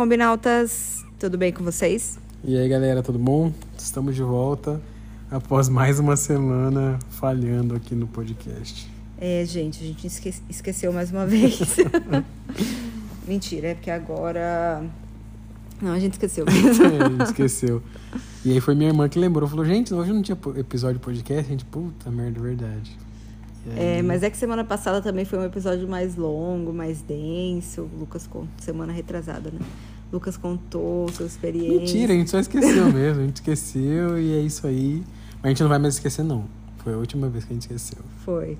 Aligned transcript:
Combinautas! 0.00 1.04
Tudo 1.18 1.36
bem 1.36 1.52
com 1.52 1.62
vocês? 1.62 2.18
E 2.42 2.56
aí, 2.56 2.66
galera, 2.70 3.02
tudo 3.02 3.18
bom? 3.18 3.52
Estamos 3.76 4.14
de 4.14 4.22
volta 4.22 4.80
após 5.30 5.68
mais 5.68 6.00
uma 6.00 6.16
semana 6.16 6.98
falhando 7.10 7.74
aqui 7.74 7.94
no 7.94 8.06
podcast. 8.06 8.90
É, 9.20 9.44
gente, 9.44 9.84
a 9.84 9.86
gente 9.86 10.06
esque 10.06 10.32
esqueceu 10.48 10.90
mais 10.90 11.10
uma 11.10 11.26
vez. 11.26 11.76
Mentira, 13.28 13.68
é 13.68 13.74
porque 13.74 13.90
agora. 13.90 14.82
Não, 15.82 15.92
a 15.92 15.98
gente 15.98 16.14
esqueceu 16.14 16.46
mesmo. 16.46 16.80
é, 16.82 17.04
a 17.04 17.08
gente 17.10 17.24
esqueceu. 17.24 17.82
E 18.42 18.52
aí 18.52 18.60
foi 18.62 18.74
minha 18.74 18.88
irmã 18.88 19.06
que 19.06 19.18
lembrou, 19.18 19.46
falou, 19.46 19.66
gente, 19.66 19.92
hoje 19.92 20.14
não 20.14 20.22
tinha 20.22 20.38
episódio 20.56 20.96
de 20.96 21.04
podcast, 21.04 21.44
a 21.44 21.50
gente, 21.50 21.66
puta 21.66 22.10
merda, 22.10 22.40
verdade. 22.40 22.96
Aí... 23.66 23.98
É, 23.98 24.02
mas 24.02 24.22
é 24.22 24.30
que 24.30 24.36
semana 24.36 24.64
passada 24.64 25.00
também 25.00 25.24
foi 25.24 25.38
um 25.38 25.44
episódio 25.44 25.88
mais 25.88 26.16
longo, 26.16 26.72
mais 26.72 27.02
denso. 27.02 27.82
O 27.82 28.00
Lucas 28.00 28.26
contou, 28.26 28.48
semana 28.58 28.92
retrasada, 28.92 29.50
né? 29.50 29.60
Lucas 30.12 30.36
contou 30.36 31.08
sua 31.10 31.26
experiência. 31.26 31.78
Mentira, 31.78 32.12
a 32.12 32.16
gente 32.16 32.30
só 32.30 32.38
esqueceu 32.38 32.86
mesmo. 32.92 33.22
A 33.22 33.26
gente 33.26 33.36
esqueceu 33.36 34.18
e 34.18 34.32
é 34.32 34.40
isso 34.40 34.66
aí. 34.66 35.02
Mas 35.36 35.44
a 35.44 35.48
gente 35.48 35.62
não 35.62 35.68
vai 35.68 35.78
mais 35.78 35.94
esquecer, 35.94 36.24
não. 36.24 36.46
Foi 36.78 36.94
a 36.94 36.96
última 36.96 37.28
vez 37.28 37.44
que 37.44 37.52
a 37.52 37.54
gente 37.54 37.62
esqueceu. 37.62 37.98
Foi. 38.24 38.58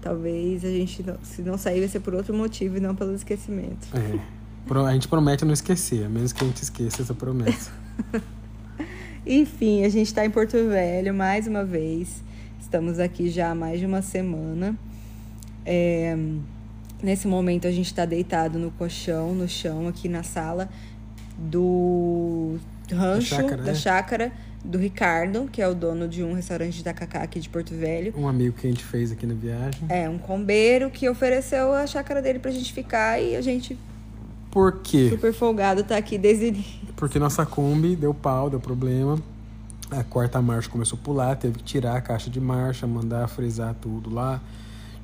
Talvez 0.00 0.64
a 0.64 0.68
gente, 0.68 1.02
não, 1.02 1.16
se 1.22 1.42
não 1.42 1.58
sair, 1.58 1.80
vai 1.80 1.88
ser 1.88 2.00
por 2.00 2.14
outro 2.14 2.32
motivo 2.32 2.76
e 2.76 2.80
não 2.80 2.94
pelo 2.94 3.14
esquecimento. 3.14 3.88
É. 3.94 4.38
A 4.70 4.92
gente 4.92 5.08
promete 5.08 5.44
não 5.44 5.52
esquecer, 5.52 6.04
a 6.04 6.08
menos 6.08 6.32
que 6.32 6.44
a 6.44 6.46
gente 6.46 6.62
esqueça 6.62 7.02
essa 7.02 7.14
promessa. 7.14 7.70
Enfim, 9.26 9.84
a 9.84 9.88
gente 9.88 10.06
está 10.06 10.24
em 10.24 10.30
Porto 10.30 10.52
Velho 10.52 11.12
mais 11.14 11.46
uma 11.46 11.64
vez. 11.64 12.22
Estamos 12.68 12.98
aqui 12.98 13.30
já 13.30 13.50
há 13.50 13.54
mais 13.54 13.80
de 13.80 13.86
uma 13.86 14.02
semana. 14.02 14.76
É, 15.64 16.14
nesse 17.02 17.26
momento 17.26 17.66
a 17.66 17.70
gente 17.70 17.86
está 17.86 18.04
deitado 18.04 18.58
no 18.58 18.70
colchão, 18.72 19.34
no 19.34 19.48
chão, 19.48 19.88
aqui 19.88 20.06
na 20.06 20.22
sala 20.22 20.68
do 21.38 22.58
rancho, 22.92 23.36
da 23.36 23.40
chácara, 23.42 23.62
da 23.62 23.70
é? 23.70 23.74
chácara 23.74 24.32
do 24.62 24.76
Ricardo, 24.76 25.48
que 25.50 25.62
é 25.62 25.66
o 25.66 25.74
dono 25.74 26.06
de 26.06 26.22
um 26.22 26.34
restaurante 26.34 26.74
de 26.74 26.84
tacacá 26.84 27.22
aqui 27.22 27.40
de 27.40 27.48
Porto 27.48 27.74
Velho. 27.74 28.12
Um 28.14 28.28
amigo 28.28 28.54
que 28.54 28.66
a 28.66 28.70
gente 28.70 28.84
fez 28.84 29.10
aqui 29.10 29.24
na 29.24 29.32
viagem. 29.32 29.86
É, 29.88 30.06
um 30.06 30.18
combeiro 30.18 30.90
que 30.90 31.08
ofereceu 31.08 31.72
a 31.72 31.86
chácara 31.86 32.20
dele 32.20 32.38
pra 32.38 32.50
gente 32.50 32.70
ficar 32.74 33.18
e 33.18 33.34
a 33.34 33.40
gente. 33.40 33.78
Por 34.50 34.82
quê? 34.82 35.08
Super 35.08 35.32
folgado 35.32 35.82
tá 35.84 35.96
aqui 35.96 36.18
desde. 36.18 36.52
Porque 36.96 37.18
nossa 37.18 37.46
Kombi 37.46 37.96
deu 37.96 38.12
pau, 38.12 38.50
deu 38.50 38.60
problema 38.60 39.18
a 39.90 40.04
quarta 40.04 40.40
marcha 40.42 40.68
começou 40.68 40.98
a 41.00 41.04
pular, 41.04 41.36
teve 41.36 41.58
que 41.58 41.64
tirar 41.64 41.96
a 41.96 42.00
caixa 42.00 42.28
de 42.28 42.40
marcha, 42.40 42.86
mandar 42.86 43.26
frisar 43.28 43.74
tudo 43.80 44.12
lá. 44.12 44.40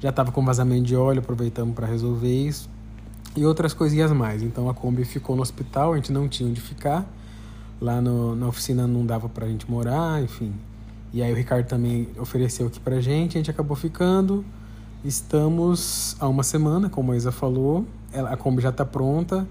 Já 0.00 0.10
estava 0.10 0.30
com 0.30 0.44
vazamento 0.44 0.82
de 0.82 0.96
óleo, 0.96 1.20
aproveitamos 1.20 1.74
para 1.74 1.86
resolver 1.86 2.32
isso. 2.32 2.68
E 3.34 3.44
outras 3.44 3.72
coisinhas 3.72 4.12
mais. 4.12 4.42
Então 4.42 4.68
a 4.68 4.74
Kombi 4.74 5.04
ficou 5.04 5.34
no 5.34 5.42
hospital, 5.42 5.94
a 5.94 5.96
gente 5.96 6.12
não 6.12 6.28
tinha 6.28 6.48
onde 6.48 6.60
ficar. 6.60 7.06
Lá 7.80 8.00
no, 8.00 8.36
na 8.36 8.46
oficina 8.46 8.86
não 8.86 9.04
dava 9.04 9.28
para 9.28 9.46
a 9.46 9.48
gente 9.48 9.70
morar, 9.70 10.22
enfim. 10.22 10.52
E 11.12 11.22
aí 11.22 11.32
o 11.32 11.36
Ricardo 11.36 11.66
também 11.66 12.08
ofereceu 12.18 12.66
aqui 12.66 12.78
para 12.78 12.96
a 12.96 13.00
gente, 13.00 13.36
a 13.36 13.40
gente 13.40 13.50
acabou 13.50 13.76
ficando. 13.76 14.44
Estamos 15.04 16.16
há 16.20 16.28
uma 16.28 16.42
semana, 16.42 16.88
como 16.88 17.12
a 17.12 17.16
Isa 17.16 17.32
falou. 17.32 17.86
A 18.12 18.36
Kombi 18.36 18.62
já 18.62 18.68
está 18.68 18.84
pronta 18.84 19.46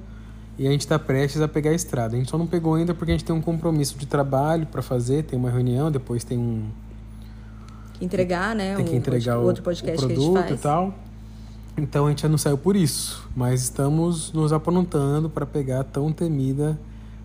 e 0.58 0.68
a 0.68 0.72
gente 0.72 0.82
está 0.82 1.00
prestes 1.00 1.42
a 1.42 1.48
pegar 1.48 1.72
a 1.72 1.74
estrada. 1.74 2.16
A 2.16 2.20
gente 2.20 2.30
só 2.30 2.38
não 2.38 2.46
pegou 2.46 2.76
ainda 2.76 2.94
porque 2.94 3.12
a 3.12 3.16
gente 3.16 3.26
tem 3.26 3.36
um 3.36 3.42
compromisso 3.42 3.98
de 3.98 4.06
trabalho 4.06 4.68
para 4.68 4.82
fazer, 4.82 5.24
tem 5.24 5.38
uma 5.38 5.50
reunião, 5.50 5.92
depois 5.92 6.24
tem 6.24 6.38
um 6.38 6.70
entregar, 8.02 8.56
né? 8.56 8.76
Tem 8.76 8.86
que 8.86 8.96
entregar 8.96 9.40
o, 9.40 9.44
outro 9.44 9.64
podcast 9.64 10.04
o 10.04 10.08
produto 10.08 10.54
e 10.54 10.58
tal. 10.58 10.94
Então 11.78 12.06
a 12.06 12.10
gente 12.10 12.22
já 12.22 12.30
não 12.30 12.38
saiu 12.38 12.58
por 12.58 12.76
isso, 12.76 13.28
mas 13.36 13.64
estamos 13.64 14.32
nos 14.32 14.54
aprontando 14.54 15.30
para 15.30 15.46
pegar 15.46 15.80
a 15.80 15.84
tão 15.84 16.12
temida 16.12 16.80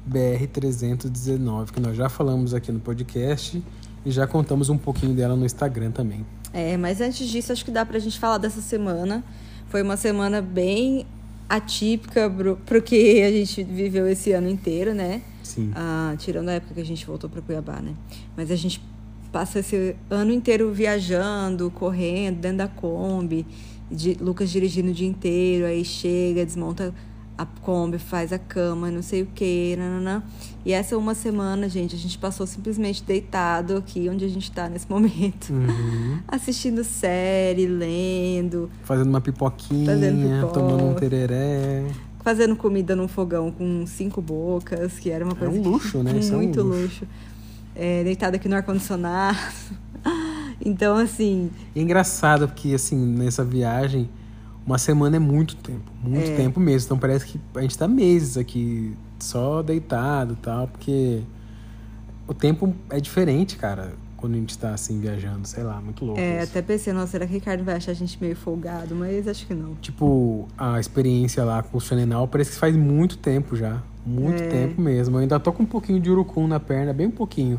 BR 0.07 0.47
319 0.51 1.73
que 1.73 1.81
nós 1.81 1.97
já 1.97 2.09
falamos 2.09 2.55
aqui 2.55 2.73
no 2.73 2.81
podcast 2.81 3.63
e 4.07 4.11
já 4.11 4.27
contamos 4.27 4.71
um 4.71 4.79
pouquinho 4.79 5.15
dela 5.15 5.37
no 5.37 5.45
Instagram 5.45 5.91
também. 5.91 6.25
É, 6.53 6.79
mas 6.79 7.03
antes 7.03 7.29
disso, 7.29 7.53
acho 7.53 7.63
que 7.63 7.71
dá 7.71 7.85
para 7.85 7.99
a 7.99 8.01
gente 8.01 8.19
falar 8.19 8.39
dessa 8.39 8.63
semana. 8.63 9.23
Foi 9.69 9.83
uma 9.83 9.99
semana 9.99 10.41
bem 10.41 11.05
atípica 11.49 12.29
pro, 12.29 12.57
pro 12.57 12.83
que 12.83 13.23
a 13.23 13.31
gente 13.31 13.63
viveu 13.65 14.07
esse 14.07 14.33
ano 14.33 14.49
inteiro, 14.49 14.95
né? 14.95 15.23
Sim. 15.43 15.71
Ah, 15.75 16.15
tirando 16.19 16.51
a 16.51 16.53
época 16.53 16.75
que 16.75 16.81
a 16.81 16.85
gente 16.85 17.07
voltou 17.07 17.31
para 17.31 17.41
Cuiabá, 17.41 17.81
né? 17.81 17.95
Mas 18.37 18.51
a 18.51 18.57
gente 18.57 18.83
passa 19.33 19.61
esse 19.61 19.97
ano 20.11 20.33
inteiro 20.33 20.73
viajando, 20.73 21.71
correndo, 21.71 22.39
dentro 22.39 22.59
da 22.59 22.69
Kombi, 22.69 23.47
de, 23.91 24.15
Lucas 24.21 24.51
dirigindo 24.51 24.91
o 24.91 24.95
dia 24.95 25.09
inteiro, 25.09 25.67
aí 25.67 25.85
chega, 25.85 26.45
desmonta 26.45 26.95
a 27.39 27.47
Kombi, 27.47 27.99
faz 27.99 28.33
a 28.33 28.39
cama, 28.39 28.91
não 28.91 29.01
sei 29.01 29.23
o 29.23 29.27
que, 29.27 29.77
nananã. 29.77 30.25
E 30.67 30.73
essa 30.73 30.99
uma 30.99 31.15
semana, 31.15 31.69
gente, 31.69 31.95
a 31.95 31.99
gente 31.99 32.19
passou 32.19 32.45
simplesmente 32.49 33.05
deitado 33.05 33.77
aqui 33.77 34.09
onde 34.09 34.25
a 34.25 34.29
gente 34.29 34.43
está 34.43 34.69
nesse 34.69 34.87
momento. 34.91 35.51
Uhum. 35.51 36.19
Assistindo 36.27 36.83
série, 36.83 37.67
lendo. 37.67 38.69
Fazendo 38.83 39.09
uma 39.09 39.21
pipoquinha, 39.21 39.87
fazendo 39.87 40.49
tomando 40.49 40.85
um 40.85 40.95
tereré. 40.95 41.87
Fazendo 42.25 42.57
comida 42.57 42.97
num 42.97 43.07
fogão 43.07 43.53
com 43.53 43.87
cinco 43.87 44.21
bocas, 44.21 44.99
que 44.99 45.09
era 45.09 45.25
uma 45.25 45.37
coisa. 45.37 45.57
É 45.57 45.61
um 45.61 45.63
luxo, 45.63 46.03
né? 46.03 46.13
Muito 46.13 46.59
é 46.59 46.63
um 46.63 46.67
luxo. 46.67 46.83
luxo. 46.83 47.07
É, 47.77 48.03
deitado 48.03 48.35
aqui 48.35 48.49
no 48.49 48.57
ar-condicionado. 48.57 49.39
então, 50.61 50.97
assim. 50.97 51.51
É 51.75 51.81
engraçado 51.81 52.49
porque, 52.49 52.75
assim, 52.75 52.97
nessa 52.97 53.45
viagem 53.45 54.11
uma 54.69 54.77
semana 54.77 55.17
é 55.17 55.19
muito 55.19 55.57
tempo, 55.57 55.91
muito 56.03 56.31
é. 56.31 56.37
tempo 56.37 56.61
mesmo. 56.61 56.89
Então 56.89 56.99
parece 56.99 57.25
que 57.25 57.41
a 57.55 57.63
gente 57.63 57.77
tá 57.77 57.89
meses 57.89 58.37
aqui 58.37 58.95
só 59.19 59.63
deitado 59.63 60.35
e 60.35 60.37
tal, 60.37 60.69
porque 60.69 61.23
o 62.27 62.35
tempo 62.35 62.75
é 62.91 63.01
diferente, 63.01 63.57
cara, 63.57 63.95
quando 64.19 64.35
a 64.35 64.37
gente 64.37 64.59
tá 64.59 64.75
assim 64.75 65.01
viajando, 65.01 65.49
sei 65.49 65.63
lá, 65.63 65.81
muito 65.81 66.05
louco. 66.05 66.21
É, 66.21 66.43
isso. 66.43 66.51
até 66.51 66.61
pensei, 66.61 66.93
nossa, 66.93 67.13
será 67.13 67.27
que 67.27 67.33
o 67.33 67.35
Ricardo 67.35 67.65
vai 67.65 67.77
achar 67.77 67.93
a 67.93 67.95
gente 67.95 68.19
meio 68.21 68.37
folgado? 68.37 68.95
Mas 68.95 69.27
acho 69.27 69.47
que 69.47 69.55
não. 69.55 69.75
Tipo, 69.77 70.47
a 70.59 70.79
experiência 70.79 71.43
lá 71.45 71.63
com 71.63 71.79
o 71.79 71.81
Xanenal 71.81 72.29
parece 72.29 72.51
que 72.51 72.59
faz 72.59 72.77
muito 72.77 73.17
tempo 73.17 73.57
já. 73.57 73.83
Muito 74.05 74.43
é. 74.43 74.49
tempo 74.49 74.83
mesmo. 74.83 75.17
Eu 75.17 75.21
ainda 75.21 75.41
tô 75.41 75.51
com 75.51 75.63
um 75.63 75.67
pouquinho 75.67 75.99
de 75.99 76.11
urucum 76.11 76.47
na 76.47 76.61
perna, 76.61 76.93
bem 76.93 77.07
um 77.07 77.11
pouquinho. 77.11 77.59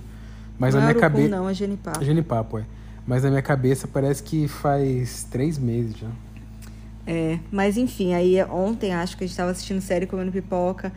Mas 0.59 0.75
não 0.75 0.81
na 0.81 0.89
é 0.89 0.93
minha 0.93 1.01
cabeça. 1.01 1.29
Não, 1.29 1.49
é 1.49 1.53
genipapo. 1.55 2.01
É 2.01 2.05
genipapo, 2.05 2.59
é. 2.59 2.65
Mas 3.07 3.23
na 3.23 3.29
minha 3.29 3.41
cabeça 3.41 3.87
parece 3.87 4.21
que 4.21 4.47
faz 4.47 5.23
três 5.23 5.57
meses 5.57 5.97
já. 5.97 6.09
É, 7.05 7.39
mas 7.51 7.77
enfim, 7.77 8.13
aí 8.13 8.41
ontem 8.43 8.93
acho 8.93 9.17
que 9.17 9.23
a 9.23 9.27
gente 9.27 9.33
estava 9.33 9.51
assistindo 9.51 9.81
série 9.81 10.05
comendo 10.05 10.31
pipoca. 10.31 10.91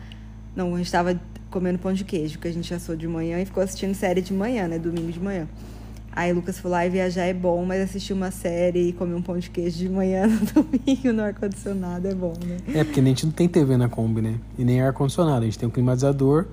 Não, 0.55 0.73
a 0.73 0.77
gente 0.77 0.85
estava 0.85 1.19
comendo 1.49 1.79
pão 1.79 1.93
de 1.93 2.03
queijo, 2.03 2.39
que 2.39 2.47
a 2.47 2.51
gente 2.51 2.73
assou 2.73 2.95
de 2.95 3.07
manhã 3.07 3.39
e 3.39 3.45
ficou 3.45 3.63
assistindo 3.63 3.93
série 3.93 4.21
de 4.21 4.33
manhã, 4.33 4.67
né? 4.67 4.77
Domingo 4.77 5.11
de 5.11 5.19
manhã. 5.19 5.47
Aí 6.15 6.31
Lucas 6.31 6.59
falou, 6.59 6.77
ai, 6.77 6.89
viajar 6.91 7.23
é 7.23 7.33
bom, 7.33 7.65
mas 7.65 7.81
assistir 7.81 8.13
uma 8.13 8.29
série 8.29 8.89
e 8.89 8.93
comer 8.93 9.15
um 9.15 9.21
pão 9.21 9.37
de 9.39 9.49
queijo 9.49 9.77
de 9.77 9.89
manhã 9.89 10.27
no 10.29 10.63
domingo 10.63 11.11
no 11.11 11.23
ar-condicionado 11.23 12.07
é 12.07 12.13
bom, 12.13 12.33
né? 12.45 12.57
É, 12.67 12.83
porque 12.83 12.99
a 12.99 13.03
gente 13.03 13.25
não 13.25 13.33
tem 13.33 13.47
TV 13.47 13.77
na 13.77 13.89
Kombi, 13.89 14.21
né? 14.21 14.35
E 14.57 14.63
nem 14.63 14.81
ar-condicionado. 14.81 15.41
A 15.41 15.45
gente 15.45 15.57
tem 15.57 15.67
um 15.67 15.71
climatizador 15.71 16.45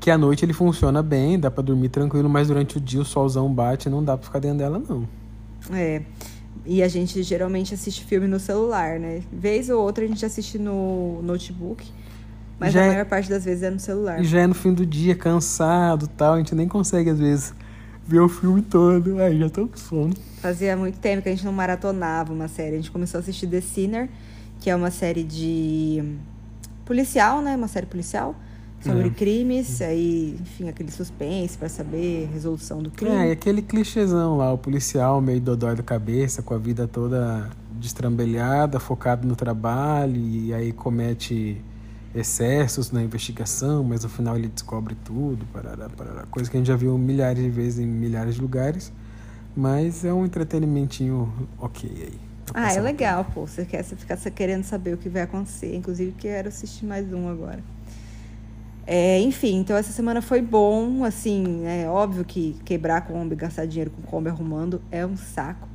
que 0.00 0.10
à 0.10 0.18
noite 0.18 0.44
ele 0.44 0.52
funciona 0.52 1.02
bem, 1.02 1.38
dá 1.38 1.50
para 1.50 1.62
dormir 1.62 1.88
tranquilo, 1.88 2.28
mas 2.28 2.48
durante 2.48 2.78
o 2.78 2.80
dia 2.80 3.00
o 3.00 3.04
solzão 3.04 3.52
bate 3.52 3.88
e 3.88 3.90
não 3.90 4.02
dá 4.02 4.16
pra 4.16 4.26
ficar 4.26 4.40
dentro 4.40 4.58
dela, 4.58 4.82
não. 4.88 5.08
É. 5.72 6.02
E 6.66 6.82
a 6.82 6.88
gente 6.88 7.22
geralmente 7.22 7.72
assiste 7.72 8.04
filme 8.04 8.26
no 8.26 8.40
celular, 8.40 8.98
né? 8.98 9.22
Vez 9.32 9.70
ou 9.70 9.80
outra 9.80 10.04
a 10.04 10.08
gente 10.08 10.26
assiste 10.26 10.58
no 10.58 11.22
notebook. 11.22 11.86
Mas 12.58 12.72
já 12.72 12.80
a 12.80 12.84
é 12.84 12.88
maior 12.88 13.04
parte 13.06 13.30
das 13.30 13.44
vezes 13.44 13.62
é 13.62 13.70
no 13.70 13.78
celular. 13.78 14.20
E 14.20 14.24
já 14.24 14.40
é 14.40 14.46
no 14.46 14.54
fim 14.54 14.72
do 14.72 14.84
dia, 14.84 15.14
cansado 15.14 16.08
tal. 16.08 16.34
A 16.34 16.38
gente 16.38 16.54
nem 16.54 16.66
consegue, 16.66 17.10
às 17.10 17.18
vezes, 17.18 17.54
ver 18.04 18.20
o 18.20 18.28
filme 18.28 18.62
todo. 18.62 19.20
Aí 19.20 19.38
já 19.38 19.48
tô 19.48 19.68
com 19.68 19.76
sono. 19.76 20.14
Fazia 20.40 20.76
muito 20.76 20.98
tempo 20.98 21.22
que 21.22 21.28
a 21.28 21.32
gente 21.32 21.44
não 21.44 21.52
maratonava 21.52 22.32
uma 22.32 22.48
série. 22.48 22.74
A 22.74 22.78
gente 22.78 22.90
começou 22.90 23.18
a 23.18 23.20
assistir 23.20 23.46
The 23.46 23.60
Sinner, 23.60 24.08
que 24.60 24.68
é 24.68 24.74
uma 24.74 24.90
série 24.90 25.22
de 25.22 26.02
policial, 26.84 27.42
né? 27.42 27.54
Uma 27.54 27.68
série 27.68 27.86
policial 27.86 28.34
sobre 28.80 29.08
é. 29.08 29.10
crimes, 29.10 29.80
aí, 29.80 30.36
enfim, 30.40 30.68
aquele 30.68 30.90
suspense 30.90 31.56
para 31.56 31.68
saber 31.68 32.28
resolução 32.32 32.82
do 32.82 32.90
crime. 32.90 33.14
É, 33.14 33.28
e 33.28 33.30
aquele 33.32 33.62
clichêzão 33.62 34.36
lá, 34.36 34.52
o 34.52 34.58
policial 34.58 35.20
meio 35.20 35.40
dodói 35.40 35.74
da 35.74 35.82
cabeça, 35.82 36.42
com 36.42 36.54
a 36.54 36.58
vida 36.58 36.86
toda 36.86 37.50
destrambelhada, 37.72 38.80
focado 38.80 39.26
no 39.26 39.36
trabalho, 39.36 40.16
e 40.16 40.52
aí 40.54 40.72
comete 40.72 41.62
excessos 42.14 42.90
na 42.90 43.02
investigação, 43.02 43.84
mas 43.84 44.02
no 44.02 44.08
final 44.08 44.36
ele 44.36 44.48
descobre 44.48 44.96
tudo, 45.04 45.44
parará, 45.52 45.88
parará, 45.88 46.24
coisa 46.30 46.50
que 46.50 46.56
a 46.56 46.60
gente 46.60 46.68
já 46.68 46.76
viu 46.76 46.96
milhares 46.96 47.42
de 47.42 47.50
vezes 47.50 47.78
em 47.78 47.86
milhares 47.86 48.36
de 48.36 48.40
lugares, 48.40 48.90
mas 49.54 50.04
é 50.04 50.12
um 50.12 50.24
entretenimentinho 50.24 51.32
ok 51.58 51.90
aí. 51.90 52.26
Ah, 52.54 52.72
é 52.72 52.80
legal, 52.80 53.24
pô. 53.24 53.46
Você 53.46 53.64
quer 53.64 53.82
você 53.82 53.96
ficar 53.96 54.16
querendo 54.30 54.64
saber 54.64 54.94
o 54.94 54.96
que 54.96 55.08
vai 55.08 55.22
acontecer. 55.22 55.74
Inclusive, 55.74 56.12
quero 56.12 56.48
assistir 56.48 56.86
mais 56.86 57.12
um 57.12 57.28
agora. 57.28 57.62
É, 58.86 59.18
enfim, 59.20 59.56
então 59.56 59.76
essa 59.76 59.90
semana 59.92 60.22
foi 60.22 60.40
bom, 60.40 61.02
assim, 61.04 61.64
é 61.66 61.88
óbvio 61.88 62.24
que 62.24 62.56
quebrar 62.64 63.00
Kombi, 63.02 63.34
gastar 63.34 63.66
dinheiro 63.66 63.90
com 63.90 64.02
Kombi 64.02 64.28
arrumando 64.28 64.80
é 64.92 65.04
um 65.04 65.16
saco. 65.16 65.68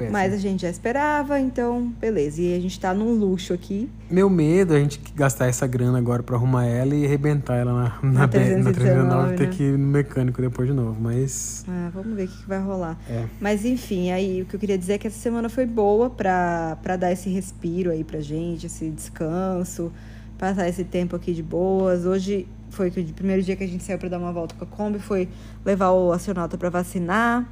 É. 0.00 0.10
Mas 0.10 0.34
a 0.34 0.36
gente 0.36 0.62
já 0.62 0.68
esperava, 0.68 1.38
então 1.38 1.92
beleza. 2.00 2.42
E 2.42 2.56
a 2.56 2.60
gente 2.60 2.78
tá 2.80 2.92
num 2.92 3.12
luxo 3.12 3.52
aqui. 3.54 3.88
Meu 4.10 4.28
medo 4.28 4.74
é 4.74 4.78
a 4.78 4.80
gente 4.80 5.00
gastar 5.14 5.46
essa 5.46 5.64
grana 5.64 5.96
agora 5.96 6.24
pra 6.24 6.34
arrumar 6.34 6.66
ela 6.66 6.92
e 6.92 7.06
arrebentar 7.06 7.54
ela 7.54 7.72
na, 7.72 7.82
na, 8.02 8.20
Na 8.20 8.26
be- 8.26 8.38
na 8.56 8.72
319, 8.72 8.74
319 8.74 9.36
ter 9.36 9.44
né? 9.46 9.50
que 9.56 9.62
ir 9.62 9.78
no 9.78 9.86
mecânico 9.86 10.42
depois 10.42 10.66
de 10.68 10.74
novo. 10.74 11.00
Mas. 11.00 11.64
Ah, 11.68 11.88
vamos 11.94 12.16
ver 12.16 12.24
o 12.24 12.28
que, 12.28 12.36
que 12.42 12.48
vai 12.48 12.58
rolar. 12.60 12.98
É. 13.08 13.24
Mas 13.40 13.64
enfim, 13.64 14.10
aí 14.10 14.42
o 14.42 14.46
que 14.46 14.56
eu 14.56 14.60
queria 14.60 14.76
dizer 14.76 14.94
é 14.94 14.98
que 14.98 15.06
essa 15.06 15.18
semana 15.20 15.48
foi 15.48 15.66
boa 15.66 16.10
pra, 16.10 16.76
pra 16.82 16.96
dar 16.96 17.12
esse 17.12 17.30
respiro 17.30 17.92
aí 17.92 18.02
pra 18.02 18.18
gente, 18.18 18.66
esse 18.66 18.90
descanso, 18.90 19.92
passar 20.40 20.66
esse 20.66 20.84
tempo 20.84 21.14
aqui 21.14 21.34
de 21.34 21.42
boas. 21.42 22.06
Hoje 22.06 22.46
foi 22.70 22.88
o 22.88 22.92
primeiro 23.12 23.42
dia 23.42 23.54
que 23.54 23.62
a 23.62 23.68
gente 23.68 23.84
saiu 23.84 23.98
pra 23.98 24.08
dar 24.08 24.18
uma 24.18 24.32
volta 24.32 24.54
com 24.54 24.64
a 24.64 24.66
Kombi, 24.66 24.98
foi 24.98 25.28
levar 25.66 25.90
o 25.90 26.12
astronauta 26.12 26.56
pra 26.56 26.70
vacinar. 26.70 27.46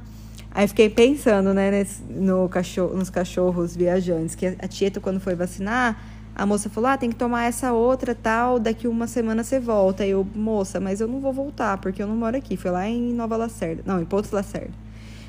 Aí 0.49 0.67
fiquei 0.67 0.89
pensando, 0.89 1.53
né, 1.53 1.69
nesse- 1.69 2.01
no 2.09 2.49
cachorro, 2.49 2.97
nos 2.97 3.11
cachorros 3.11 3.75
viajantes, 3.75 4.33
que 4.33 4.47
a 4.47 4.67
Tieta, 4.67 4.99
quando 4.99 5.19
foi 5.19 5.35
vacinar, 5.35 6.01
a 6.35 6.45
moça 6.47 6.67
falou: 6.67 6.89
ah, 6.89 6.97
tem 6.97 7.09
que 7.11 7.15
tomar 7.15 7.43
essa 7.43 7.71
outra 7.73 8.15
tal, 8.15 8.57
daqui 8.57 8.87
uma 8.87 9.05
semana 9.05 9.43
você 9.43 9.59
volta. 9.59 10.01
Aí 10.01 10.09
eu, 10.09 10.25
moça, 10.33 10.79
mas 10.79 10.99
eu 10.99 11.07
não 11.07 11.19
vou 11.19 11.31
voltar, 11.31 11.77
porque 11.77 12.01
eu 12.01 12.07
não 12.07 12.15
moro 12.15 12.35
aqui. 12.35 12.57
Foi 12.57 12.71
lá 12.71 12.89
em 12.89 13.13
Nova 13.13 13.37
Lacerda. 13.37 13.83
Não, 13.85 14.01
em 14.01 14.05
Pontos 14.05 14.31
Lacerda. 14.31 14.73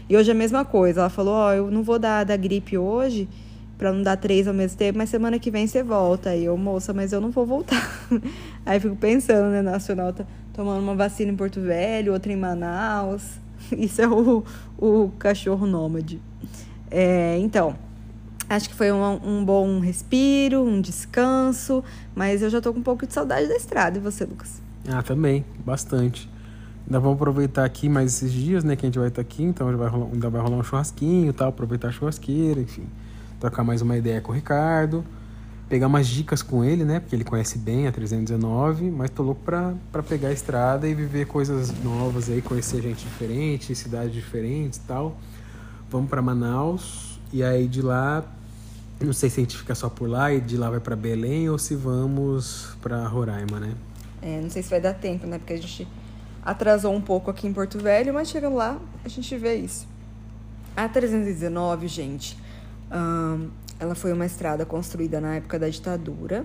E 0.09 0.17
hoje 0.17 0.31
é 0.31 0.33
a 0.33 0.37
mesma 0.37 0.65
coisa. 0.65 1.01
Ela 1.01 1.11
falou: 1.11 1.35
Ó, 1.35 1.53
eu 1.53 1.71
não 1.71 1.83
vou 1.83 1.99
dar 1.99 2.25
da 2.25 2.37
gripe 2.39 2.79
hoje, 2.79 3.29
pra 3.81 3.91
não 3.94 4.03
dar 4.03 4.19
três 4.19 4.47
ao 4.47 4.53
mesmo 4.53 4.77
tempo, 4.77 4.99
mas 4.99 5.09
semana 5.09 5.38
que 5.38 5.50
vem 5.50 5.67
você 5.67 5.82
volta. 5.82 6.29
Aí 6.31 6.44
eu, 6.44 6.56
moça, 6.59 6.93
mas 6.93 7.12
eu 7.15 7.21
não 7.21 7.31
vou 7.31 7.47
voltar. 7.47 7.82
Aí 8.67 8.79
fico 8.79 8.94
pensando, 8.94 9.50
né? 9.50 9.62
Nacional 9.62 10.12
tá 10.12 10.27
tomando 10.53 10.82
uma 10.82 10.94
vacina 10.94 11.32
em 11.32 11.37
Porto 11.37 11.62
Velho, 11.62 12.12
outra 12.12 12.31
em 12.31 12.37
Manaus. 12.37 13.23
Isso 13.73 14.03
é 14.03 14.06
o, 14.06 14.44
o 14.79 15.09
cachorro 15.19 15.67
nômade. 15.67 16.21
É, 16.91 17.38
então, 17.38 17.75
acho 18.50 18.69
que 18.69 18.75
foi 18.75 18.93
um, 18.93 19.03
um 19.25 19.43
bom 19.43 19.81
respiro, 19.81 20.62
um 20.62 20.79
descanso, 20.79 21.83
mas 22.15 22.43
eu 22.43 22.50
já 22.50 22.61
tô 22.61 22.75
com 22.75 22.81
um 22.81 22.83
pouco 22.83 23.06
de 23.06 23.15
saudade 23.15 23.49
da 23.49 23.56
estrada. 23.56 23.97
E 23.97 24.00
você, 24.03 24.25
Lucas? 24.26 24.61
Ah, 24.87 25.03
também, 25.03 25.43
bastante. 25.65 26.29
Ainda 26.87 27.00
vamos 27.00 27.17
aproveitar 27.17 27.65
aqui 27.65 27.88
mais 27.88 28.12
esses 28.15 28.31
dias, 28.31 28.62
né? 28.62 28.76
Que 28.76 28.85
a 28.85 28.88
gente 28.88 28.99
vai 28.99 29.09
estar 29.09 29.23
aqui, 29.23 29.43
então 29.43 29.75
vai 29.75 29.88
rolar- 29.88 30.11
ainda 30.12 30.29
vai 30.29 30.43
rolar 30.43 30.56
um 30.59 30.62
churrasquinho 30.62 31.31
e 31.31 31.33
tal, 31.33 31.49
aproveitar 31.49 31.88
a 31.88 31.93
churrasqueira, 31.93 32.61
enfim. 32.61 32.85
Trocar 33.41 33.65
mais 33.65 33.81
uma 33.81 33.97
ideia 33.97 34.21
com 34.21 34.33
o 34.33 34.35
Ricardo. 34.35 35.03
Pegar 35.67 35.87
umas 35.87 36.07
dicas 36.07 36.43
com 36.43 36.63
ele, 36.63 36.85
né? 36.85 37.01
Porque 37.01 37.17
ele 37.17 37.25
conhece 37.25 37.57
bem 37.57 37.87
a 37.87 37.93
319, 37.93 38.91
mas 38.91 39.09
tô 39.09 39.23
louco 39.23 39.41
pra, 39.43 39.73
pegar 40.07 40.29
a 40.29 40.33
estrada 40.33 40.87
e 40.87 40.95
viver 40.95 41.27
coisas 41.27 41.73
novas 41.83 42.29
aí, 42.29 42.43
conhecer 42.43 42.83
gente 42.83 43.03
diferente, 43.03 43.75
cidades 43.75 44.13
diferentes 44.13 44.79
e 44.79 44.83
tal. 44.83 45.17
Vamos 45.89 46.11
pra 46.11 46.21
Manaus 46.21 47.19
e 47.33 47.43
aí 47.43 47.67
de 47.67 47.81
lá, 47.81 48.23
não 49.01 49.15
sei 49.15 49.31
se 49.31 49.41
a 49.41 49.43
gente 49.43 49.57
fica 49.57 49.75
só 49.75 49.89
por 49.89 50.07
lá 50.07 50.31
e 50.35 50.41
de 50.41 50.59
lá 50.59 50.69
vai 50.69 50.81
pra 50.81 50.95
Belém 50.95 51.49
ou 51.49 51.59
se 51.59 51.75
vamos 51.75 52.77
pra 52.83 53.07
Roraima, 53.07 53.59
né? 53.59 53.73
É, 54.21 54.39
não 54.39 54.51
sei 54.51 54.63
se 54.63 54.69
vai 54.69 54.83
dar 54.83 54.93
tempo, 54.93 55.27
né? 55.27 55.39
Porque 55.39 55.55
a 55.55 55.57
gente 55.57 55.89
atrasou 56.45 56.93
um 56.93 57.01
pouco 57.01 57.31
aqui 57.31 57.47
em 57.47 57.55
Porto 57.55 57.79
Velho, 57.79 58.13
mas 58.13 58.29
chegando 58.29 58.57
lá, 58.57 58.79
a 59.03 59.09
gente 59.09 59.35
vê 59.39 59.55
isso. 59.55 59.89
A 60.77 60.87
319, 60.89 61.89
gente, 61.89 62.37
ela 63.79 63.95
foi 63.95 64.13
uma 64.13 64.27
estrada 64.27 64.65
construída 64.67 65.21
na 65.21 65.37
época 65.37 65.59
da 65.59 65.69
ditadura. 65.69 66.45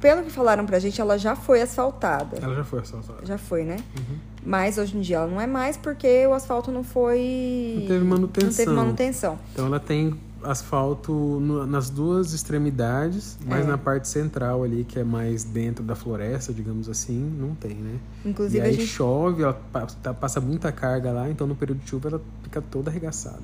Pelo 0.00 0.22
que 0.24 0.30
falaram 0.30 0.66
pra 0.66 0.78
gente, 0.80 1.00
ela 1.00 1.16
já 1.16 1.36
foi 1.36 1.62
asfaltada. 1.62 2.36
Ela 2.42 2.56
já 2.56 2.64
foi 2.64 2.80
assaltada. 2.80 3.24
Já 3.24 3.38
foi, 3.38 3.62
né? 3.64 3.76
Uhum. 3.96 4.16
Mas 4.44 4.76
hoje 4.76 4.96
em 4.96 5.00
dia 5.00 5.16
ela 5.18 5.28
não 5.28 5.40
é 5.40 5.46
mais 5.46 5.76
porque 5.76 6.26
o 6.26 6.34
asfalto 6.34 6.72
não 6.72 6.82
foi. 6.82 7.76
Não 7.80 7.86
teve 7.86 8.04
manutenção. 8.04 8.48
Não 8.48 8.56
teve 8.56 8.70
manutenção. 8.72 9.38
Então 9.52 9.66
ela 9.66 9.78
tem 9.78 10.18
asfalto 10.42 11.12
no- 11.12 11.64
nas 11.64 11.88
duas 11.88 12.32
extremidades, 12.32 13.38
mas 13.46 13.64
É. 13.64 13.68
na 13.68 13.78
parte 13.78 14.08
central 14.08 14.64
ali, 14.64 14.82
que 14.82 14.98
é 14.98 15.04
mais 15.04 15.44
dentro 15.44 15.84
da 15.84 15.94
floresta, 15.94 16.52
digamos 16.52 16.88
assim, 16.88 17.20
não 17.38 17.54
tem, 17.54 17.74
né? 17.76 17.96
Inclusive 18.24 18.58
e 18.58 18.60
aí 18.60 18.72
gente. 18.74 18.86
chove, 18.88 19.44
ela 19.44 19.56
tá- 20.02 20.12
passa 20.12 20.40
muita 20.40 20.72
carga 20.72 21.12
lá, 21.12 21.30
então 21.30 21.46
no 21.46 21.54
período 21.54 21.78
de 21.78 21.88
chuva 21.88 22.08
ela 22.08 22.20
fica 22.42 22.60
toda 22.60 22.90
arregaçada. 22.90 23.38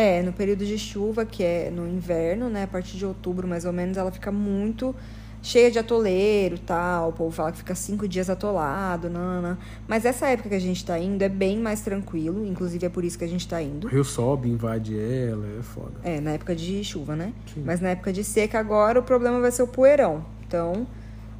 É, 0.00 0.22
no 0.22 0.32
período 0.32 0.64
de 0.64 0.78
chuva, 0.78 1.26
que 1.26 1.42
é 1.42 1.70
no 1.74 1.88
inverno, 1.88 2.48
né? 2.48 2.62
A 2.62 2.66
partir 2.68 2.96
de 2.96 3.04
outubro, 3.04 3.48
mais 3.48 3.64
ou 3.64 3.72
menos, 3.72 3.96
ela 3.96 4.12
fica 4.12 4.30
muito 4.30 4.94
cheia 5.42 5.72
de 5.72 5.78
atoleiro 5.78 6.54
e 6.54 6.58
tal. 6.58 7.08
O 7.08 7.12
povo 7.12 7.32
fala 7.32 7.50
que 7.50 7.58
fica 7.58 7.74
cinco 7.74 8.06
dias 8.06 8.30
atolado, 8.30 9.10
nanana. 9.10 9.58
Mas 9.88 10.04
essa 10.04 10.28
época 10.28 10.50
que 10.50 10.54
a 10.54 10.60
gente 10.60 10.84
tá 10.84 10.96
indo 10.98 11.20
é 11.22 11.28
bem 11.28 11.58
mais 11.58 11.80
tranquilo. 11.80 12.46
Inclusive 12.46 12.86
é 12.86 12.88
por 12.88 13.04
isso 13.04 13.18
que 13.18 13.24
a 13.24 13.28
gente 13.28 13.48
tá 13.48 13.56
O 13.56 13.60
indo. 13.60 13.88
rio 13.88 14.04
sobe, 14.04 14.48
invade 14.48 14.96
ela, 14.96 15.44
é 15.58 15.62
foda. 15.62 15.94
É, 16.04 16.20
na 16.20 16.30
época 16.30 16.54
de 16.54 16.84
chuva, 16.84 17.16
né? 17.16 17.32
Sim. 17.52 17.64
Mas 17.66 17.80
na 17.80 17.88
época 17.90 18.12
de 18.12 18.22
seca 18.22 18.58
agora 18.60 19.00
o 19.00 19.02
problema 19.02 19.40
vai 19.40 19.50
ser 19.50 19.62
o 19.64 19.66
poeirão. 19.68 20.24
Então, 20.46 20.86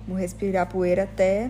vamos 0.05 0.20
respirar 0.20 0.66
poeira 0.66 1.05
até 1.05 1.49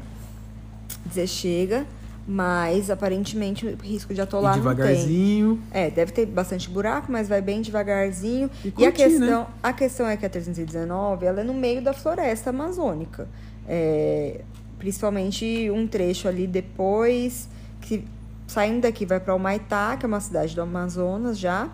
dizer 1.06 1.26
chega. 1.26 1.86
Mas 2.30 2.90
aparentemente 2.90 3.66
o 3.66 3.74
risco 3.82 4.12
de 4.12 4.20
atolar 4.20 4.58
e 4.58 4.60
não 4.60 4.64
tem. 4.66 4.76
devagarzinho, 4.76 5.62
É, 5.72 5.88
deve 5.88 6.12
ter 6.12 6.26
bastante 6.26 6.68
buraco, 6.68 7.10
mas 7.10 7.26
vai 7.26 7.40
bem 7.40 7.62
devagarzinho. 7.62 8.50
E 8.62 8.68
E, 8.76 8.84
a, 8.84 8.92
curtir, 8.92 9.08
né? 9.08 9.18
questão, 9.18 9.46
a 9.62 9.72
questão 9.72 10.06
é 10.06 10.14
que 10.14 10.26
a 10.26 10.28
319 10.28 11.24
ela 11.24 11.40
é 11.40 11.44
no 11.44 11.54
meio 11.54 11.80
da 11.80 11.94
floresta 11.94 12.50
amazônica. 12.50 13.26
É, 13.66 14.42
principalmente 14.78 15.70
um 15.70 15.86
trecho 15.86 16.28
ali 16.28 16.46
depois, 16.46 17.48
que 17.80 18.04
saindo 18.46 18.82
daqui 18.82 19.06
vai 19.06 19.20
para 19.20 19.34
Humaitá, 19.34 19.96
que 19.96 20.04
é 20.04 20.08
uma 20.08 20.20
cidade 20.20 20.54
do 20.54 20.60
Amazonas 20.60 21.38
já. 21.38 21.70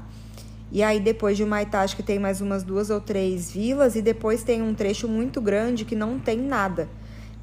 E 0.71 0.83
aí 0.85 1.01
depois 1.01 1.37
de 1.37 1.43
Humaitá 1.43 1.83
acho 1.83 1.97
que 1.97 2.03
tem 2.03 2.19
mais 2.19 2.41
umas 2.41 2.63
duas 2.63 2.91
ou 2.91 3.01
três 3.01 3.51
vilas 3.51 3.97
e 3.97 4.03
depois 4.03 4.45
tem 4.45 4.63
um 4.63 4.73
trecho 4.73 5.09
muito 5.09 5.41
grande 5.41 5.85
que 5.85 5.97
não 5.97 6.19
tem 6.19 6.39
nada. 6.39 6.89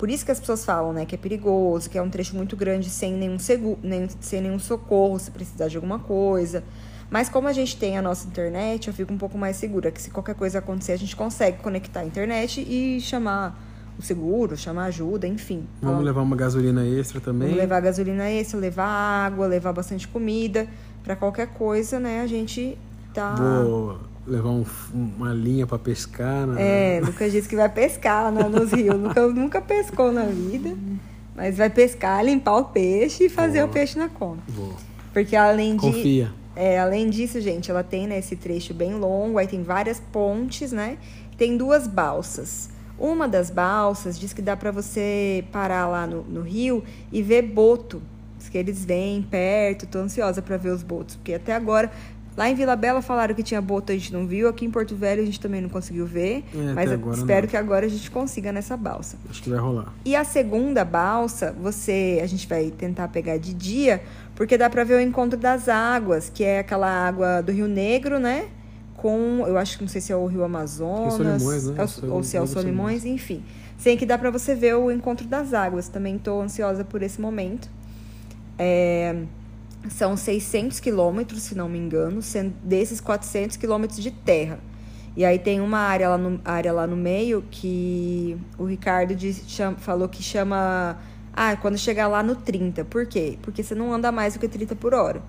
Por 0.02 0.10
isso 0.10 0.26
que 0.26 0.32
as 0.32 0.40
pessoas 0.40 0.66
falam, 0.66 0.92
né, 0.94 1.06
que 1.06 1.14
é 1.14 1.18
perigoso, 1.18 1.88
que 1.88 1.96
é 1.96 2.02
um 2.02 2.10
trecho 2.10 2.36
muito 2.36 2.58
grande 2.58 2.90
sem 2.90 3.14
nenhum 3.14 3.38
seguro, 3.38 3.78
nem, 3.84 4.10
sem 4.20 4.42
nenhum 4.42 4.58
socorro, 4.58 5.20
se 5.20 5.30
precisar 5.30 5.68
de 5.68 5.76
alguma 5.76 6.00
coisa. 6.00 6.64
Mas 7.08 7.30
como 7.30 7.48
a 7.48 7.54
gente 7.54 7.78
tem 7.78 8.00
a 8.00 8.02
nossa 8.02 8.28
internet, 8.28 8.88
eu 8.88 8.96
fico 8.96 9.14
um 9.14 9.18
pouco 9.20 9.38
mais 9.38 9.58
segura 9.58 9.92
que 9.92 10.02
se 10.02 10.10
qualquer 10.10 10.34
coisa 10.34 10.58
acontecer, 10.58 10.94
a 10.94 10.98
gente 10.98 11.16
consegue 11.16 11.60
conectar 11.60 12.00
a 12.00 12.04
internet 12.04 12.66
e 12.68 13.00
chamar 13.00 13.56
o 13.96 14.02
seguro, 14.02 14.58
chamar 14.58 14.86
ajuda, 14.86 15.28
enfim. 15.28 15.68
vamos 15.80 16.04
levar 16.04 16.24
uma 16.24 16.36
gasolina 16.36 16.84
extra 16.84 17.22
também. 17.22 17.50
Vamos 17.50 17.62
levar 17.62 17.80
gasolina 17.80 18.28
extra, 18.28 18.60
levar 18.60 18.88
água, 18.88 19.46
levar 19.46 19.72
bastante 19.72 20.08
comida. 20.08 20.68
Pra 21.04 21.16
qualquer 21.16 21.50
coisa, 21.50 22.00
né, 22.00 22.22
a 22.22 22.28
gente 22.28 22.76
tá. 23.14 23.36
Vou 23.36 24.11
levar 24.26 24.50
um- 24.50 24.66
uma 24.94 25.34
linha 25.34 25.66
pra 25.66 25.80
pescar. 25.80 26.46
né? 26.48 26.98
É, 26.98 27.02
Lucas 27.02 27.32
disse 27.32 27.48
que 27.50 27.56
vai 27.56 27.70
pescar 27.70 28.32
né, 28.32 28.44
nos 28.44 28.72
rios. 28.72 29.00
Lucas 29.00 29.34
nunca 29.34 29.62
pescou 29.62 30.12
na 30.12 30.26
vida. 30.26 30.76
Mas 31.36 31.58
vai 31.58 31.70
pescar, 31.70 32.24
limpar 32.24 32.58
o 32.58 32.66
peixe 32.66 33.26
e 33.26 33.30
fazer 33.30 33.60
Boa. 33.60 33.70
o 33.70 33.74
peixe 33.74 33.98
na 33.98 34.10
conta. 34.10 34.42
Vou. 34.50 34.74
Porque 35.14 35.36
além 35.36 35.72
de. 35.76 35.82
Confia. 35.82 36.32
É, 36.56 36.78
além 36.80 37.10
disso, 37.10 37.40
gente, 37.40 37.72
ela 37.72 37.84
tem 37.84 38.08
né, 38.08 38.20
esse 38.20 38.36
trecho 38.36 38.74
bem 38.74 38.96
longo, 38.96 39.38
aí 39.38 39.48
tem 39.48 39.64
várias 39.64 40.00
pontes, 40.12 40.72
né? 40.74 40.98
Tem 41.38 41.56
duas 41.58 41.88
balsas. 41.88 42.70
Uma 43.00 43.28
das 43.28 43.50
balsas 43.50 44.20
diz 44.20 44.32
que 44.34 44.42
dá 44.42 44.56
pra 44.56 44.70
você 44.70 45.44
parar 45.52 45.88
lá 45.88 46.06
no, 46.06 46.22
no 46.24 46.42
rio 46.42 46.84
e 47.12 47.24
ver 47.24 47.42
boto. 47.44 48.02
Diz 48.38 48.50
que 48.50 48.58
eles 48.58 48.84
vêm 48.84 49.22
perto, 49.22 49.88
tô 49.88 50.00
ansiosa 50.00 50.42
pra 50.42 50.58
ver 50.58 50.70
os 50.70 50.84
botos, 50.84 51.16
porque 51.16 51.34
até 51.34 51.54
agora. 51.56 51.90
Lá 52.38 52.50
em 52.50 52.56
Vila 52.56 52.76
Bela 52.78 53.02
falaram 53.02 53.36
que 53.36 53.44
tinha 53.44 53.62
boto, 53.62 53.92
a 53.92 53.96
gente 53.96 54.14
não 54.14 54.26
viu. 54.26 54.48
Aqui 54.48 54.66
em 54.66 54.72
Porto 54.72 54.96
Velho 54.96 55.22
a 55.22 55.26
gente 55.26 55.40
também 55.40 55.60
não 55.62 55.68
conseguiu 55.70 56.06
ver. 56.06 56.46
É, 56.56 56.74
mas 56.74 56.90
espero 57.18 57.42
não. 57.42 57.48
que 57.50 57.58
agora 57.58 57.86
a 57.86 57.90
gente 57.90 58.10
consiga 58.10 58.52
nessa 58.54 58.78
balsa. 58.78 59.18
Acho 59.30 59.44
que 59.44 59.50
vai 59.50 59.60
rolar. 59.60 59.94
E 60.06 60.16
a 60.16 60.24
segunda 60.24 60.86
balsa, 60.86 61.54
você, 61.62 62.20
a 62.24 62.26
gente 62.28 62.48
vai 62.48 62.72
tentar 62.72 63.10
pegar 63.10 63.38
de 63.38 63.54
dia, 63.54 64.02
porque 64.34 64.58
dá 64.58 64.70
pra 64.70 64.84
ver 64.86 64.96
o 64.96 65.02
encontro 65.02 65.38
das 65.38 65.68
águas, 65.68 66.30
que 66.34 66.44
é 66.44 66.60
aquela 66.60 66.88
água 66.90 67.42
do 67.42 67.52
Rio 67.52 67.68
Negro, 67.68 68.18
né? 68.18 68.46
Com, 68.96 69.44
eu 69.46 69.58
acho 69.58 69.78
que 69.78 69.84
não 69.84 69.90
sei 69.90 70.00
se 70.00 70.14
é 70.14 70.16
o 70.16 70.26
Rio 70.28 70.44
Amazonas, 70.44 71.14
Solimões, 71.42 71.68
né? 71.68 71.76
é 71.78 72.06
o- 72.08 72.14
ou 72.14 72.24
se 72.24 72.38
é 72.38 72.42
o 72.42 72.48
Solimões, 72.48 73.04
enfim. 73.04 73.44
Sei 73.78 73.98
que 73.98 74.06
dá 74.06 74.18
pra 74.18 74.30
você 74.32 74.56
ver 74.56 74.76
o 74.76 74.90
encontro 74.92 75.28
das 75.28 75.54
águas. 75.54 75.90
Também 75.90 76.18
tô 76.18 76.40
ansiosa 76.40 76.86
por 76.86 77.02
esse 77.02 77.20
momento. 77.20 77.68
É, 78.58 79.16
são 79.90 80.16
600 80.16 80.80
quilômetros, 80.80 81.42
se 81.44 81.56
não 81.56 81.68
me 81.68 81.78
engano, 81.80 82.22
sendo 82.22 82.54
desses 82.64 83.02
400 83.02 83.58
quilômetros 83.58 84.00
de 84.02 84.12
terra. 84.12 84.60
E 85.16 85.26
aí 85.26 85.38
tem 85.38 85.60
uma 85.60 85.80
área 85.80 86.10
lá 86.10 86.18
no, 86.18 86.40
área 86.46 86.72
lá 86.72 86.88
no 86.88 86.96
meio 86.96 87.44
que 87.52 88.38
o 88.58 88.64
Ricardo 88.66 89.14
diz- 89.16 89.44
falou 89.80 90.08
que 90.08 90.24
chama. 90.24 90.98
Ah, 91.34 91.56
quando 91.56 91.78
chegar 91.78 92.08
lá 92.08 92.22
no 92.22 92.36
30. 92.36 92.84
Por 92.86 93.06
quê? 93.06 93.38
Porque 93.42 93.64
você 93.64 93.74
não 93.76 93.94
anda 93.94 94.12
mais 94.12 94.34
do 94.34 94.40
que 94.40 94.48
30 94.48 94.76
por 94.76 94.94
hora. 94.94 95.22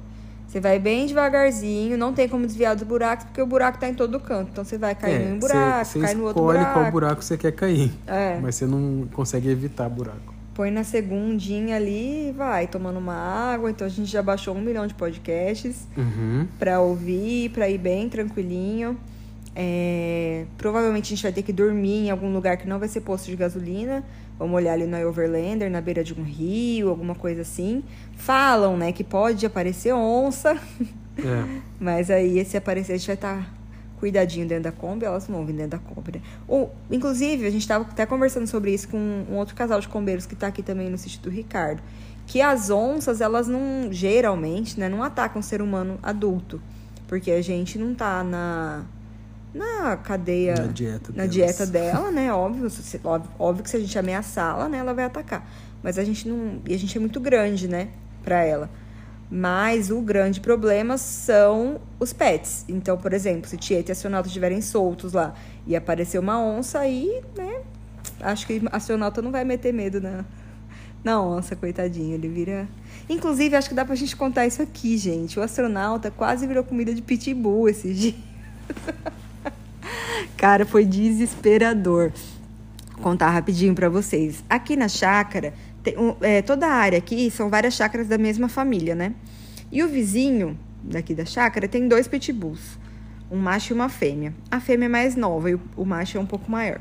Você 0.47 0.61
vai 0.61 0.79
bem 0.79 1.07
devagarzinho, 1.07 1.97
não 1.97 2.13
tem 2.13 2.29
como 2.29 2.45
desviar 2.47 2.75
dos 2.77 2.85
buracos, 2.85 3.25
porque 3.25 3.41
o 3.41 3.47
buraco 3.47 3.79
tá 3.79 3.89
em 3.89 3.95
todo 3.95 4.21
canto. 4.21 4.51
Então 4.53 4.65
você 4.65 4.77
vai 4.77 4.95
cair 4.95 5.23
em 5.23 5.33
um 5.35 5.39
buraco, 5.39 5.81
É, 5.81 5.85
você 5.85 5.99
cai 6.01 6.15
no 6.15 6.25
outro 6.25 6.41
escolhe 6.43 6.59
buraco. 6.59 6.79
qual 6.81 6.91
buraco 6.93 7.23
você 7.25 7.39
quer 7.39 7.53
cair. 7.53 7.91
É. 8.07 8.39
Mas 8.41 8.57
você 8.57 8.67
não 8.67 9.09
consegue 9.13 9.49
evitar 9.49 9.89
buraco. 9.89 10.35
Põe 10.55 10.71
na 10.71 10.85
segundinha 10.85 11.77
ali 11.77 12.29
e 12.29 12.33
vai 12.33 12.67
tomando 12.67 12.99
uma 12.99 13.15
água. 13.15 13.71
Então 13.71 13.87
a 13.87 13.91
gente 13.91 14.11
já 14.11 14.23
baixou 14.23 14.55
um 14.55 14.61
milhão 14.61 14.87
de 14.87 14.95
podcasts 14.95 15.87
Uhum. 15.97 16.47
pra 16.59 16.81
ouvir, 16.81 17.51
pra 17.51 17.69
ir 17.69 17.79
bem 17.79 18.09
tranquilinho. 18.09 18.99
É, 19.55 20.47
provavelmente 20.57 21.07
a 21.07 21.09
gente 21.17 21.23
vai 21.23 21.33
ter 21.33 21.43
que 21.43 21.53
dormir 21.53 22.07
em 22.07 22.11
algum 22.11 22.33
lugar 22.33 22.57
que 22.57 22.67
não 22.67 22.79
vai 22.79 22.89
ser 22.89 23.01
posto 23.03 23.27
de 23.31 23.37
gasolina. 23.37 24.03
Vamos 24.39 24.55
olhar 24.57 24.73
ali 24.73 24.87
no 24.87 24.97
Overlander, 25.09 25.71
na 25.71 25.81
beira 25.81 26.03
de 26.03 26.15
um 26.15 26.23
rio, 26.23 26.89
alguma 26.89 27.15
coisa 27.15 27.43
assim. 27.43 27.83
Falam, 28.17 28.77
né, 28.77 28.91
que 28.93 29.05
pode 29.05 29.45
aparecer 29.45 29.93
onça. 29.95 30.57
É. 31.19 31.61
Mas 31.79 32.11
aí, 32.11 32.43
se 32.45 32.57
aparecer, 32.57 32.95
a 32.95 32.97
gente 32.97 33.07
vai 33.07 33.15
estar 33.15 33.55
cuidadinho 34.03 34.49
dentro 34.49 34.65
da 34.65 34.73
Kombi, 34.73 35.05
elas 35.05 35.29
não 35.29 35.47
vir 35.47 35.53
dentro 35.53 35.71
da 35.71 35.79
Kombi, 35.79 36.15
né? 36.17 36.21
Ou, 36.49 36.75
inclusive, 36.91 37.47
a 37.47 37.51
gente 37.51 37.61
estava 37.61 37.85
até 37.85 38.05
conversando 38.05 38.49
sobre 38.49 38.75
isso 38.75 38.89
com 38.89 38.99
um 38.99 39.37
outro 39.37 39.55
casal 39.55 39.81
de 39.81 39.87
combeiros 39.87 40.27
que 40.27 40.35
está 40.35 40.49
aqui 40.49 40.61
também 40.61 40.91
no 40.91 40.99
sítio 40.99 41.21
do 41.23 41.31
Ricardo. 41.31 41.81
Que 42.27 42.41
as 42.41 42.69
onças, 42.69 43.21
elas 43.21 43.47
não, 43.47 43.93
geralmente, 43.93 44.79
né, 44.81 44.89
não 44.89 45.05
atacam 45.05 45.39
o 45.39 45.43
ser 45.43 45.63
humano 45.63 46.01
adulto. 46.03 46.61
Porque 47.07 47.31
a 47.31 47.41
gente 47.41 47.79
não 47.79 47.95
tá 47.95 48.25
na, 48.25 48.83
na 49.55 49.97
cadeia... 49.99 50.57
Na 50.57 50.67
dieta 50.67 51.13
Na 51.15 51.27
dieta 51.27 51.65
dela, 51.71 52.11
né? 52.11 52.33
Óbvio, 52.33 52.69
se- 52.69 53.01
óbvio, 53.05 53.31
óbvio 53.39 53.63
que 53.63 53.71
se 53.71 53.77
a 53.77 53.81
gente 53.81 53.97
ameaçá-la, 53.97 54.69
né, 54.69 54.79
ela 54.79 54.93
vai 54.93 55.05
atacar. 55.05 55.49
Mas 55.81 55.97
a 55.97 56.03
gente 56.03 56.29
não. 56.29 56.61
E 56.69 56.75
a 56.75 56.79
gente 56.79 56.97
é 56.97 57.01
muito 57.01 57.21
grande, 57.21 57.69
né? 57.69 57.89
Pra 58.25 58.43
ela. 58.45 58.69
Mas 59.35 59.91
o 59.91 60.03
grande 60.03 60.43
problema 60.43 60.99
são 60.99 61.81
os 61.99 62.13
pets. 62.13 62.67
Então, 62.69 62.99
por 62.99 63.15
exemplo, 63.15 63.49
se 63.49 63.57
Tieta 63.57 63.91
e 63.91 63.93
Acionauta 63.93 64.29
estiverem 64.29 64.61
soltos 64.61 65.15
lá 65.15 65.33
e 65.67 65.75
aparecer 65.75 66.19
uma 66.19 66.39
onça, 66.39 66.81
aí, 66.81 67.23
né? 67.35 67.63
Acho 68.21 68.47
que 68.47 68.61
Acionauta 68.71 69.23
não 69.23 69.33
vai 69.33 69.43
meter 69.43 69.73
medo 69.73 70.03
na, 70.03 70.23
na 71.03 71.23
onça, 71.23 71.57
coitadinho. 71.57 72.13
Ele 72.13 72.29
vira. 72.29 72.69
Inclusive, 73.09 73.57
acho 73.57 73.71
que 73.71 73.75
dá 73.75 73.87
pra 73.87 73.95
gente 73.95 74.15
contar 74.15 74.47
isso 74.47 74.61
aqui, 74.61 74.99
gente. 74.99 75.39
O 75.39 75.43
astronauta 75.43 76.11
quase 76.11 76.47
virou 76.47 76.63
comida 76.63 76.93
de 76.93 77.01
pitbull 77.01 77.71
esses 77.71 77.97
dias. 77.99 78.17
Cara, 80.37 80.67
foi 80.67 80.85
desesperador. 80.85 82.13
Vou 82.93 83.03
contar 83.03 83.31
rapidinho 83.31 83.75
pra 83.75 83.89
vocês. 83.89 84.45
Aqui 84.47 84.77
na 84.77 84.89
chácara, 84.89 85.55
tem 85.83 85.95
é, 86.21 86.43
toda 86.43 86.67
a 86.67 86.73
área 86.73 86.99
aqui 86.99 87.31
são 87.31 87.49
várias 87.49 87.75
chácaras 87.75 88.09
da 88.09 88.19
mesma 88.19 88.49
família, 88.49 88.95
né? 88.95 89.15
E 89.71 89.83
o 89.83 89.89
vizinho 89.89 90.59
daqui 90.83 91.15
da 91.15 91.25
chácara 91.25 91.67
tem 91.69 91.89
dois 91.89 92.07
pitbulls, 92.09 92.79
um 93.31 93.39
macho 93.39 93.73
e 93.73 93.75
uma 93.75 93.89
fêmea. 93.89 94.35
A 94.51 94.61
fêmea 94.61 94.87
é 94.87 94.89
mais 94.89 95.17
nova 95.17 95.51
e 95.51 95.55
o, 95.55 95.61
o 95.77 95.85
macho 95.85 96.19
é 96.19 96.21
um 96.21 96.27
pouco 96.27 96.51
maior. 96.51 96.81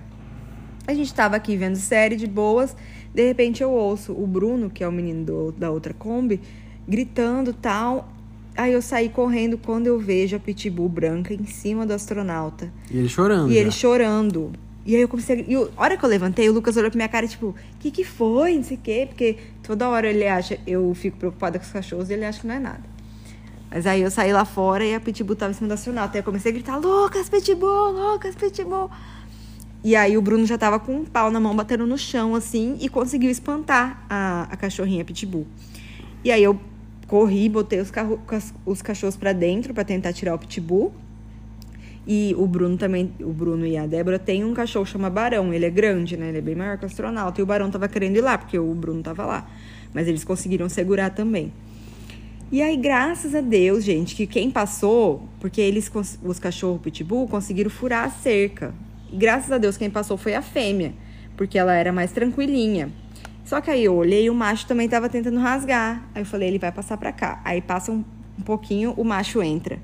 A 0.87 0.93
gente 0.93 1.13
tava 1.13 1.35
aqui 1.35 1.55
vendo 1.55 1.75
série 1.75 2.15
de 2.15 2.27
boas, 2.27 2.75
de 3.13 3.25
repente 3.27 3.61
eu 3.63 3.71
ouço 3.71 4.11
o 4.13 4.25
Bruno, 4.27 4.69
que 4.69 4.83
é 4.83 4.87
o 4.87 4.91
menino 4.91 5.23
do- 5.25 5.51
da 5.51 5.69
outra 5.71 5.93
Kombi, 5.93 6.41
gritando 6.87 7.53
tal. 7.53 8.11
Aí 8.57 8.73
eu 8.73 8.81
saí 8.81 9.07
correndo 9.07 9.57
quando 9.57 9.87
eu 9.87 9.97
vejo 9.99 10.35
a 10.35 10.39
pitbull 10.39 10.89
branca 10.89 11.33
em 11.33 11.45
cima 11.45 11.85
do 11.85 11.93
astronauta. 11.93 12.71
E 12.91 12.97
ele 12.97 13.07
chorando. 13.07 13.49
E 13.49 13.53
já. 13.53 13.59
ele 13.61 13.71
chorando. 13.71 14.51
E 14.85 14.95
aí 14.95 15.01
eu 15.01 15.07
comecei. 15.07 15.45
E 15.47 15.55
a 15.55 15.69
hora 15.77 15.95
que 15.95 16.03
eu 16.03 16.09
levantei, 16.09 16.49
o 16.49 16.53
Lucas 16.53 16.75
olhou 16.77 16.89
pra 16.89 16.97
minha 16.97 17.09
cara, 17.09 17.27
tipo, 17.27 17.47
o 17.47 17.55
que 17.79 17.91
que 17.91 18.03
foi? 18.03 18.55
Não 18.55 18.63
sei 18.63 18.77
o 18.77 18.79
quê. 18.79 19.05
Porque 19.07 19.37
toda 19.61 19.87
hora 19.87 20.09
ele 20.09 20.27
acha... 20.27 20.59
Eu 20.65 20.93
fico 20.95 21.17
preocupada 21.17 21.59
com 21.59 21.65
os 21.65 21.71
cachorros 21.71 22.09
e 22.09 22.13
ele 22.13 22.25
acha 22.25 22.41
que 22.41 22.47
não 22.47 22.55
é 22.55 22.59
nada. 22.59 22.83
Mas 23.69 23.87
aí 23.87 24.01
eu 24.01 24.11
saí 24.11 24.33
lá 24.33 24.43
fora 24.43 24.83
e 24.83 24.93
a 24.93 24.99
Pitbull 24.99 25.35
tava 25.35 25.51
em 25.51 25.55
cima 25.55 25.69
da 25.69 25.75
astronauta. 25.75 26.17
Aí 26.17 26.19
eu 26.19 26.25
comecei 26.25 26.51
a 26.51 26.53
gritar, 26.53 26.77
Lucas, 26.77 27.29
Pitbull, 27.29 27.91
Lucas, 27.91 28.35
Pitbull. 28.35 28.89
E 29.83 29.95
aí 29.95 30.17
o 30.17 30.21
Bruno 30.21 30.45
já 30.45 30.57
tava 30.57 30.79
com 30.79 30.97
um 30.97 31.05
pau 31.05 31.31
na 31.31 31.39
mão, 31.39 31.55
batendo 31.55 31.87
no 31.87 31.97
chão, 31.97 32.35
assim, 32.35 32.77
e 32.79 32.89
conseguiu 32.89 33.31
espantar 33.31 34.05
a, 34.09 34.47
a 34.51 34.57
cachorrinha 34.57 35.05
Pitbull. 35.05 35.47
E 36.23 36.31
aí 36.31 36.43
eu 36.43 36.59
corri, 37.07 37.49
botei 37.49 37.79
os, 37.79 37.89
carro, 37.89 38.19
os 38.65 38.81
cachorros 38.81 39.15
pra 39.15 39.33
dentro 39.33 39.73
pra 39.73 39.83
tentar 39.83 40.13
tirar 40.13 40.35
o 40.35 40.39
Pitbull. 40.39 40.93
E 42.05 42.35
o 42.37 42.47
Bruno 42.47 42.77
também, 42.77 43.11
o 43.19 43.31
Bruno 43.31 43.65
e 43.65 43.77
a 43.77 43.85
Débora 43.85 44.17
tem 44.17 44.43
um 44.43 44.53
cachorro 44.53 44.85
chama 44.85 45.09
Barão. 45.09 45.53
Ele 45.53 45.65
é 45.65 45.69
grande, 45.69 46.17
né? 46.17 46.29
Ele 46.29 46.39
é 46.39 46.41
bem 46.41 46.55
maior 46.55 46.77
que 46.77 46.83
o 46.83 46.87
astronauta. 46.87 47.39
E 47.39 47.43
o 47.43 47.45
Barão 47.45 47.69
tava 47.69 47.87
querendo 47.87 48.17
ir 48.17 48.21
lá, 48.21 48.37
porque 48.37 48.57
o 48.57 48.73
Bruno 48.73 49.03
tava 49.03 49.25
lá. 49.25 49.47
Mas 49.93 50.07
eles 50.07 50.23
conseguiram 50.23 50.67
segurar 50.67 51.11
também. 51.11 51.53
E 52.51 52.61
aí, 52.61 52.75
graças 52.75 53.33
a 53.33 53.39
Deus, 53.39 53.83
gente, 53.83 54.13
que 54.15 54.27
quem 54.27 54.51
passou, 54.51 55.29
porque 55.39 55.61
eles, 55.61 55.89
os 56.23 56.39
cachorros 56.39 56.81
pitbull, 56.81 57.27
conseguiram 57.27 57.69
furar 57.69 58.05
a 58.05 58.09
cerca. 58.09 58.73
E 59.11 59.15
graças 59.15 59.51
a 59.51 59.57
Deus, 59.57 59.77
quem 59.77 59.89
passou 59.89 60.17
foi 60.17 60.33
a 60.35 60.41
fêmea, 60.41 60.93
porque 61.37 61.57
ela 61.57 61.73
era 61.73 61.93
mais 61.93 62.11
tranquilinha. 62.11 62.91
Só 63.45 63.61
que 63.61 63.69
aí 63.69 63.85
eu 63.85 63.95
olhei 63.95 64.25
e 64.25 64.29
o 64.29 64.33
macho 64.33 64.67
também 64.67 64.89
tava 64.89 65.07
tentando 65.07 65.39
rasgar. 65.39 66.09
Aí 66.13 66.23
eu 66.23 66.25
falei, 66.25 66.49
ele 66.49 66.59
vai 66.59 66.71
passar 66.71 66.97
pra 66.97 67.11
cá. 67.11 67.41
Aí 67.45 67.61
passa 67.61 67.91
um, 67.91 68.03
um 68.37 68.41
pouquinho, 68.41 68.93
o 68.97 69.03
macho 69.03 69.41
entra. 69.41 69.79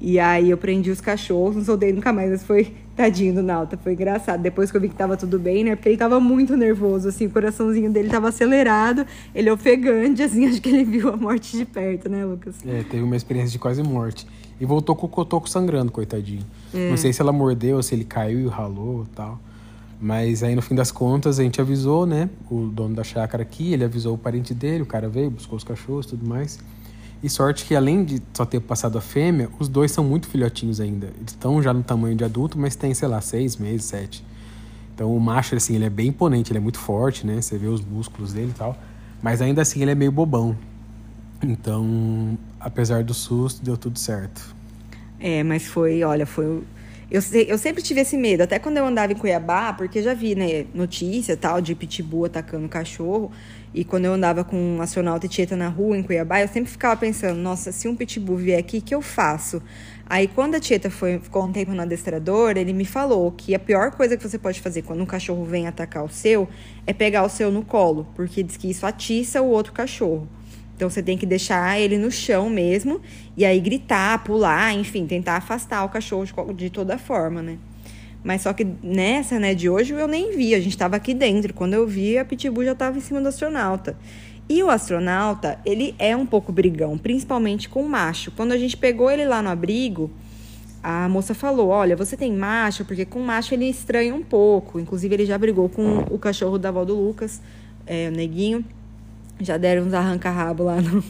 E 0.00 0.18
aí 0.18 0.50
eu 0.50 0.56
prendi 0.56 0.90
os 0.90 1.00
cachorros, 1.00 1.56
não 1.56 1.64
soldei 1.64 1.92
nunca 1.92 2.12
mais, 2.12 2.30
mas 2.30 2.44
foi 2.44 2.72
tadinho 2.96 3.34
do 3.34 3.42
Nauta, 3.42 3.76
foi 3.76 3.92
engraçado. 3.92 4.40
Depois 4.40 4.70
que 4.70 4.76
eu 4.76 4.80
vi 4.80 4.88
que 4.88 4.94
tava 4.94 5.16
tudo 5.16 5.38
bem, 5.38 5.64
né? 5.64 5.74
Porque 5.74 5.88
ele 5.88 5.96
tava 5.96 6.20
muito 6.20 6.56
nervoso, 6.56 7.08
assim, 7.08 7.26
o 7.26 7.30
coraçãozinho 7.30 7.90
dele 7.90 8.08
tava 8.08 8.28
acelerado, 8.28 9.04
ele 9.34 9.50
ofegante, 9.50 10.22
assim, 10.22 10.46
acho 10.50 10.60
que 10.60 10.68
ele 10.68 10.84
viu 10.84 11.08
a 11.08 11.16
morte 11.16 11.56
de 11.56 11.64
perto, 11.64 12.08
né, 12.08 12.24
Lucas? 12.24 12.54
É, 12.66 12.82
teve 12.82 13.02
uma 13.02 13.16
experiência 13.16 13.50
de 13.50 13.58
quase 13.58 13.82
morte. 13.82 14.26
E 14.60 14.64
voltou 14.64 14.96
com 14.96 15.06
o 15.06 15.08
cotoco 15.08 15.48
sangrando, 15.48 15.92
coitadinho. 15.92 16.44
É. 16.74 16.90
Não 16.90 16.96
sei 16.96 17.12
se 17.12 17.20
ela 17.20 17.32
mordeu, 17.32 17.80
se 17.82 17.94
ele 17.94 18.04
caiu 18.04 18.40
e 18.40 18.48
ralou 18.48 19.04
e 19.04 19.14
tal. 19.14 19.38
Mas 20.00 20.42
aí 20.42 20.54
no 20.54 20.62
fim 20.62 20.74
das 20.74 20.92
contas 20.92 21.40
a 21.40 21.42
gente 21.42 21.60
avisou, 21.60 22.06
né? 22.06 22.30
O 22.50 22.66
dono 22.66 22.94
da 22.94 23.02
chácara 23.02 23.42
aqui, 23.42 23.72
ele 23.72 23.84
avisou 23.84 24.14
o 24.14 24.18
parente 24.18 24.54
dele, 24.54 24.82
o 24.82 24.86
cara 24.86 25.08
veio, 25.08 25.30
buscou 25.30 25.56
os 25.56 25.64
cachorros 25.64 26.06
e 26.06 26.10
tudo 26.10 26.28
mais. 26.28 26.58
E 27.22 27.28
sorte 27.28 27.64
que 27.64 27.74
além 27.74 28.04
de 28.04 28.22
só 28.32 28.44
ter 28.44 28.60
passado 28.60 28.96
a 28.96 29.00
fêmea, 29.00 29.48
os 29.58 29.68
dois 29.68 29.90
são 29.90 30.04
muito 30.04 30.28
filhotinhos 30.28 30.80
ainda. 30.80 31.06
Eles 31.06 31.32
estão 31.32 31.60
já 31.62 31.72
no 31.72 31.82
tamanho 31.82 32.16
de 32.16 32.24
adulto, 32.24 32.58
mas 32.58 32.76
tem, 32.76 32.94
sei 32.94 33.08
lá, 33.08 33.20
seis 33.20 33.56
meses, 33.56 33.86
sete. 33.86 34.24
Então 34.94 35.14
o 35.16 35.20
macho, 35.20 35.56
assim, 35.56 35.74
ele 35.74 35.84
é 35.84 35.90
bem 35.90 36.08
imponente, 36.08 36.52
ele 36.52 36.58
é 36.58 36.62
muito 36.62 36.78
forte, 36.78 37.26
né? 37.26 37.40
Você 37.40 37.58
vê 37.58 37.66
os 37.66 37.80
músculos 37.80 38.32
dele 38.32 38.50
e 38.54 38.58
tal. 38.58 38.76
Mas 39.20 39.42
ainda 39.42 39.62
assim 39.62 39.82
ele 39.82 39.90
é 39.90 39.94
meio 39.94 40.12
bobão. 40.12 40.56
Então, 41.42 42.36
apesar 42.58 43.02
do 43.04 43.14
susto, 43.14 43.64
deu 43.64 43.76
tudo 43.76 43.98
certo. 43.98 44.54
É, 45.20 45.42
mas 45.42 45.66
foi, 45.66 46.02
olha, 46.02 46.26
foi. 46.26 46.62
Eu, 47.10 47.22
eu 47.46 47.56
sempre 47.56 47.82
tive 47.82 48.02
esse 48.02 48.18
medo, 48.18 48.42
até 48.42 48.58
quando 48.58 48.76
eu 48.76 48.84
andava 48.84 49.12
em 49.12 49.16
Cuiabá, 49.16 49.72
porque 49.72 50.02
já 50.02 50.12
vi, 50.12 50.34
né, 50.34 50.66
notícia 50.74 51.38
tal, 51.38 51.58
de 51.58 51.74
pitbull 51.74 52.26
atacando 52.26 52.68
cachorro. 52.68 53.32
E 53.72 53.82
quando 53.82 54.04
eu 54.04 54.12
andava 54.12 54.44
com 54.44 54.56
um 54.56 54.82
astronauta 54.82 55.24
e 55.24 55.28
tieta 55.28 55.56
na 55.56 55.68
rua 55.68 55.96
em 55.96 56.02
Cuiabá, 56.02 56.42
eu 56.42 56.48
sempre 56.48 56.70
ficava 56.70 57.00
pensando, 57.00 57.38
nossa, 57.38 57.72
se 57.72 57.88
um 57.88 57.96
pitbull 57.96 58.36
vier 58.36 58.58
aqui, 58.58 58.78
o 58.78 58.82
que 58.82 58.94
eu 58.94 59.00
faço? 59.00 59.62
Aí 60.06 60.28
quando 60.28 60.54
a 60.56 60.60
tieta 60.60 60.90
foi, 60.90 61.18
ficou 61.18 61.44
um 61.44 61.52
tempo 61.52 61.72
no 61.72 61.80
adestrador, 61.80 62.58
ele 62.58 62.74
me 62.74 62.84
falou 62.84 63.32
que 63.32 63.54
a 63.54 63.58
pior 63.58 63.90
coisa 63.92 64.14
que 64.14 64.26
você 64.26 64.38
pode 64.38 64.60
fazer 64.60 64.82
quando 64.82 65.02
um 65.02 65.06
cachorro 65.06 65.44
vem 65.44 65.66
atacar 65.66 66.04
o 66.04 66.08
seu 66.10 66.46
é 66.86 66.92
pegar 66.92 67.24
o 67.24 67.28
seu 67.30 67.50
no 67.50 67.64
colo, 67.64 68.06
porque 68.14 68.42
diz 68.42 68.58
que 68.58 68.68
isso 68.68 68.84
atiça 68.86 69.40
o 69.40 69.48
outro 69.48 69.72
cachorro. 69.72 70.28
Então 70.78 70.88
você 70.88 71.02
tem 71.02 71.18
que 71.18 71.26
deixar 71.26 71.80
ele 71.80 71.98
no 71.98 72.08
chão 72.08 72.48
mesmo 72.48 73.00
e 73.36 73.44
aí 73.44 73.58
gritar, 73.58 74.22
pular, 74.22 74.72
enfim, 74.72 75.08
tentar 75.08 75.34
afastar 75.34 75.84
o 75.84 75.88
cachorro 75.88 76.24
de, 76.54 76.70
toda 76.70 76.96
forma, 76.96 77.42
né? 77.42 77.58
Mas 78.22 78.42
só 78.42 78.52
que 78.52 78.64
nessa, 78.80 79.40
né, 79.40 79.56
de 79.56 79.68
hoje 79.68 79.92
eu 79.92 80.06
nem 80.06 80.36
vi, 80.36 80.54
a 80.54 80.60
gente 80.60 80.78
tava 80.78 80.94
aqui 80.94 81.14
dentro. 81.14 81.52
Quando 81.52 81.74
eu 81.74 81.84
vi, 81.84 82.16
a 82.16 82.24
Pitbull 82.24 82.64
já 82.64 82.76
tava 82.76 82.96
em 82.96 83.00
cima 83.00 83.20
do 83.20 83.26
astronauta. 83.26 83.98
E 84.48 84.62
o 84.62 84.70
astronauta, 84.70 85.58
ele 85.66 85.96
é 85.98 86.14
um 86.14 86.24
pouco 86.24 86.52
brigão, 86.52 86.96
principalmente 86.96 87.68
com 87.68 87.82
o 87.82 87.88
macho. 87.88 88.30
Quando 88.30 88.52
a 88.52 88.56
gente 88.56 88.76
pegou 88.76 89.10
ele 89.10 89.24
lá 89.24 89.42
no 89.42 89.48
abrigo, 89.48 90.08
a 90.80 91.08
moça 91.08 91.34
falou: 91.34 91.70
Olha, 91.70 91.96
você 91.96 92.16
tem 92.16 92.32
macho? 92.32 92.84
Porque 92.84 93.04
com 93.04 93.18
macho 93.18 93.52
ele 93.52 93.68
estranha 93.68 94.14
um 94.14 94.22
pouco. 94.22 94.78
Inclusive, 94.78 95.12
ele 95.12 95.26
já 95.26 95.36
brigou 95.36 95.68
com 95.68 96.04
o 96.08 96.20
cachorro 96.20 96.56
da 96.56 96.68
avó 96.68 96.84
do 96.84 96.94
Lucas, 96.94 97.42
é, 97.84 98.08
o 98.08 98.12
neguinho. 98.12 98.64
Já 99.40 99.56
deram 99.56 99.84
uns 99.86 99.94
arranca-rabo 99.94 100.64
lá 100.64 100.80
no, 100.80 101.02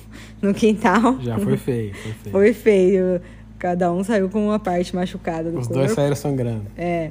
no 0.43 0.53
quintal. 0.55 1.19
Já 1.21 1.39
foi 1.39 1.57
feio, 1.57 1.95
foi 1.95 2.13
feio. 2.13 2.31
Foi 2.33 2.53
feio. 2.53 3.21
Cada 3.59 3.91
um 3.93 4.05
saiu 4.05 4.29
com 4.29 4.47
uma 4.47 4.59
parte 4.59 4.95
machucada 4.95 5.51
do 5.51 5.59
Os 5.59 5.67
corpo. 5.67 5.81
dois 5.81 5.93
saíram 5.93 6.15
sangrando. 6.17 6.67
É. 6.77 7.11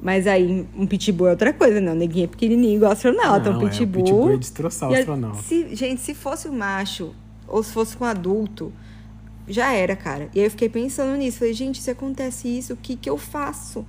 Mas 0.00 0.26
aí, 0.26 0.66
um 0.76 0.86
pitbull 0.86 1.26
é 1.28 1.30
outra 1.32 1.52
coisa, 1.52 1.80
né? 1.80 1.90
O 1.92 1.94
neguinho 1.94 2.24
é 2.24 2.28
pequenininho, 2.28 2.76
igual 2.76 2.92
astronauta. 2.92 3.50
Não, 3.50 3.58
um 3.58 3.62
é, 3.62 3.64
o 3.66 3.68
pitbull. 3.68 4.04
pitbull 4.04 4.30
ia 4.30 4.38
destroçar 4.38 4.90
o 4.90 4.94
astronauta. 4.94 5.42
se- 5.42 5.74
gente, 5.74 6.00
se 6.00 6.14
fosse 6.14 6.48
um 6.48 6.52
macho, 6.56 7.12
ou 7.46 7.62
se 7.62 7.72
fosse 7.72 7.96
com 7.96 8.04
um 8.04 8.08
adulto, 8.08 8.72
já 9.46 9.72
era, 9.72 9.96
cara. 9.96 10.28
E 10.34 10.38
aí 10.40 10.46
eu 10.46 10.50
fiquei 10.50 10.68
pensando 10.68 11.16
nisso. 11.16 11.38
Falei, 11.38 11.52
gente, 11.52 11.82
se 11.82 11.90
acontece 11.90 12.46
isso, 12.48 12.72
o 12.74 12.76
que 12.76 12.94
que 12.96 13.10
eu 13.10 13.18
faço? 13.18 13.84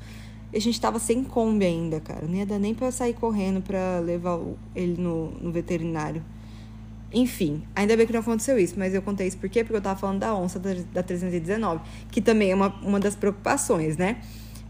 E 0.52 0.58
a 0.58 0.62
gente 0.62 0.82
tava 0.82 0.98
sem 1.00 1.24
Kombi 1.24 1.66
ainda, 1.66 2.00
cara. 2.00 2.26
Não 2.28 2.36
ia 2.36 2.46
dar 2.46 2.58
nem 2.58 2.74
pra 2.74 2.88
eu 2.88 2.92
sair 2.92 3.14
correndo 3.14 3.62
pra 3.62 4.00
levar 4.00 4.40
ele 4.76 5.00
no, 5.00 5.32
no 5.40 5.52
veterinário. 5.52 6.24
Enfim, 7.14 7.64
ainda 7.76 7.98
bem 7.98 8.06
que 8.06 8.14
não 8.14 8.20
aconteceu 8.20 8.58
isso, 8.60 8.76
mas 8.78 8.94
eu 8.94 9.02
contei 9.02 9.28
isso 9.28 9.38
por 9.38 9.50
quê? 9.50 9.64
Porque 9.64 9.78
eu 9.78 9.82
tava 9.82 10.00
falando 10.00 10.20
da 10.20 10.36
onça 10.36 10.60
da, 10.60 10.70
da 10.94 11.04
319, 11.04 11.82
que 12.12 12.22
também 12.22 12.52
é 12.52 12.56
uma, 12.56 12.68
uma 12.84 13.00
das 13.00 13.16
preocupações, 13.16 13.98
né? 13.98 14.22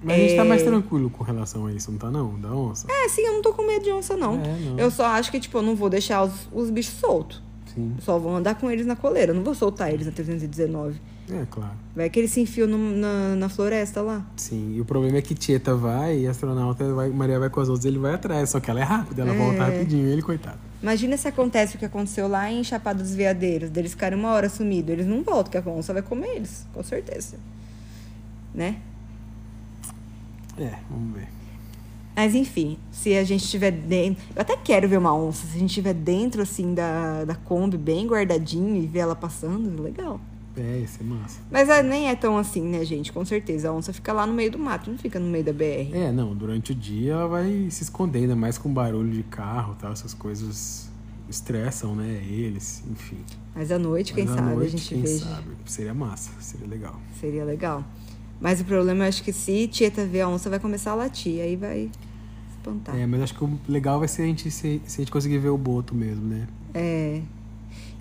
Mas 0.01 0.15
a 0.15 0.19
gente 0.19 0.35
tá 0.37 0.45
mais 0.45 0.63
tranquilo 0.63 1.09
com 1.09 1.23
relação 1.23 1.65
a 1.65 1.73
isso, 1.73 1.91
não 1.91 1.97
tá 1.97 2.09
não? 2.09 2.39
Da 2.39 2.53
onça? 2.53 2.87
É, 2.89 3.09
sim, 3.09 3.21
eu 3.21 3.33
não 3.33 3.41
tô 3.41 3.53
com 3.53 3.67
medo 3.67 3.83
de 3.83 3.91
onça, 3.91 4.15
não. 4.15 4.35
É, 4.35 4.59
não. 4.59 4.79
Eu 4.79 4.89
só 4.89 5.05
acho 5.07 5.29
que, 5.29 5.39
tipo, 5.39 5.57
eu 5.57 5.61
não 5.61 5.75
vou 5.75 5.89
deixar 5.89 6.23
os, 6.23 6.47
os 6.53 6.69
bichos 6.69 6.93
soltos. 6.93 7.43
Sim. 7.73 7.95
Só 8.01 8.17
vou 8.19 8.35
andar 8.35 8.55
com 8.55 8.69
eles 8.69 8.85
na 8.85 8.95
coleira. 8.95 9.33
Não 9.33 9.43
vou 9.43 9.53
soltar 9.55 9.93
eles 9.93 10.05
na 10.05 10.11
319. 10.11 10.99
É, 11.31 11.45
claro. 11.51 11.73
Vai 11.95 12.09
que 12.09 12.19
eles 12.19 12.31
se 12.31 12.41
enfiam 12.41 12.67
no- 12.67 12.95
na, 12.97 13.35
na 13.35 13.49
floresta 13.49 14.01
lá. 14.01 14.25
Sim, 14.35 14.73
e 14.75 14.81
o 14.81 14.85
problema 14.85 15.17
é 15.17 15.21
que 15.21 15.35
Tieta 15.35 15.75
vai 15.75 16.19
e 16.21 16.27
a 16.27 16.31
astronauta 16.31 16.91
vai, 16.93 17.09
Maria 17.09 17.37
vai 17.39 17.49
com 17.51 17.59
as 17.59 17.69
outras, 17.69 17.85
ele 17.85 17.99
vai 17.99 18.15
atrás, 18.15 18.49
só 18.49 18.59
que 18.59 18.69
ela 18.71 18.79
é 18.79 18.83
rápida, 18.83 19.21
ela 19.21 19.33
É. 19.33 19.37
volta 19.37 19.63
rapidinho, 19.65 20.07
ele, 20.07 20.21
coitado. 20.23 20.57
Imagina 20.81 21.15
se 21.17 21.27
acontece 21.27 21.75
o 21.75 21.79
que 21.79 21.85
aconteceu 21.85 22.27
lá 22.27 22.49
em 22.51 22.63
Chapada 22.63 23.03
dos 23.03 23.13
Veadeiros, 23.13 23.69
deles 23.69 23.91
ficarem 23.91 24.17
uma 24.17 24.31
hora 24.31 24.49
sumidos. 24.49 24.89
Eles 24.91 25.05
não 25.05 25.21
voltam, 25.21 25.51
que 25.61 25.69
a 25.69 25.71
onça 25.71 25.93
vai 25.93 26.01
comer 26.01 26.29
eles, 26.37 26.65
com 26.73 26.81
certeza. 26.81 27.37
Né? 28.55 28.77
É, 30.57 30.73
vamos 30.89 31.15
ver. 31.15 31.27
Mas 32.19 32.35
enfim, 32.35 32.77
se 32.91 33.15
a 33.15 33.23
gente 33.23 33.45
estiver 33.45 33.71
dentro. 33.71 34.21
Eu 34.35 34.41
até 34.41 34.57
quero 34.57 34.89
ver 34.89 34.97
uma 34.97 35.15
onça. 35.15 35.47
Se 35.47 35.55
a 35.55 35.59
gente 35.59 35.69
estiver 35.69 35.93
dentro, 35.93 36.41
assim, 36.41 36.73
da, 36.73 37.23
da 37.23 37.33
Kombi, 37.33 37.77
bem 37.77 38.05
guardadinho 38.05 38.75
e 38.75 38.85
ver 38.85 38.99
ela 38.99 39.15
passando, 39.15 39.81
legal. 39.81 40.19
É, 40.57 40.79
isso 40.79 40.97
é 40.99 41.03
massa. 41.05 41.39
Mas 41.49 41.69
ah, 41.69 41.81
nem 41.81 42.09
é 42.09 42.15
tão 42.17 42.37
assim, 42.37 42.61
né, 42.61 42.83
gente? 42.83 43.13
Com 43.13 43.23
certeza. 43.23 43.69
A 43.69 43.73
onça 43.73 43.93
fica 43.93 44.11
lá 44.11 44.27
no 44.27 44.33
meio 44.33 44.51
do 44.51 44.59
mato, 44.59 44.91
não 44.91 44.97
fica 44.97 45.17
no 45.17 45.27
meio 45.27 45.45
da 45.45 45.53
BR. 45.53 45.95
É, 45.95 46.11
não, 46.11 46.35
durante 46.35 46.73
o 46.73 46.75
dia 46.75 47.13
ela 47.13 47.27
vai 47.29 47.67
se 47.69 47.83
esconder, 47.83 48.19
ainda 48.19 48.35
mais 48.35 48.57
com 48.57 48.67
barulho 48.67 49.13
de 49.13 49.23
carro 49.23 49.77
tal, 49.79 49.93
essas 49.93 50.13
coisas 50.13 50.89
estressam, 51.29 51.95
né, 51.95 52.21
eles, 52.27 52.83
enfim. 52.91 53.19
Mas 53.55 53.71
à 53.71 53.79
noite, 53.79 54.13
quem 54.13 54.25
Mas 54.25 54.35
sabe, 54.35 54.55
noite, 54.55 54.67
a 54.67 54.69
gente 54.71 54.89
quem 54.89 55.01
veja. 55.03 55.23
sabe? 55.23 55.47
Seria 55.65 55.93
massa, 55.93 56.31
seria 56.41 56.67
legal. 56.67 56.99
Seria 57.17 57.45
legal. 57.45 57.81
Mas 58.41 58.59
o 58.59 58.65
problema, 58.65 59.05
eu 59.05 59.07
acho 59.07 59.23
que 59.23 59.31
se 59.31 59.67
Tieta 59.67 60.05
ver 60.05 60.21
a 60.21 60.29
onça, 60.29 60.49
vai 60.49 60.59
começar 60.59 60.91
a 60.91 60.95
latir. 60.95 61.41
Aí 61.41 61.55
vai 61.55 61.89
espantar. 62.69 62.95
É, 62.97 63.05
mas 63.05 63.21
acho 63.21 63.35
que 63.35 63.43
o 63.43 63.59
legal 63.67 63.99
vai 63.99 64.07
ser 64.07 64.23
a 64.23 64.25
gente, 64.25 64.49
se, 64.51 64.81
se 64.85 65.01
a 65.01 65.03
gente 65.03 65.11
conseguir 65.11 65.37
ver 65.37 65.49
o 65.49 65.57
boto 65.57 65.93
mesmo, 65.95 66.25
né? 66.25 66.47
É. 66.73 67.21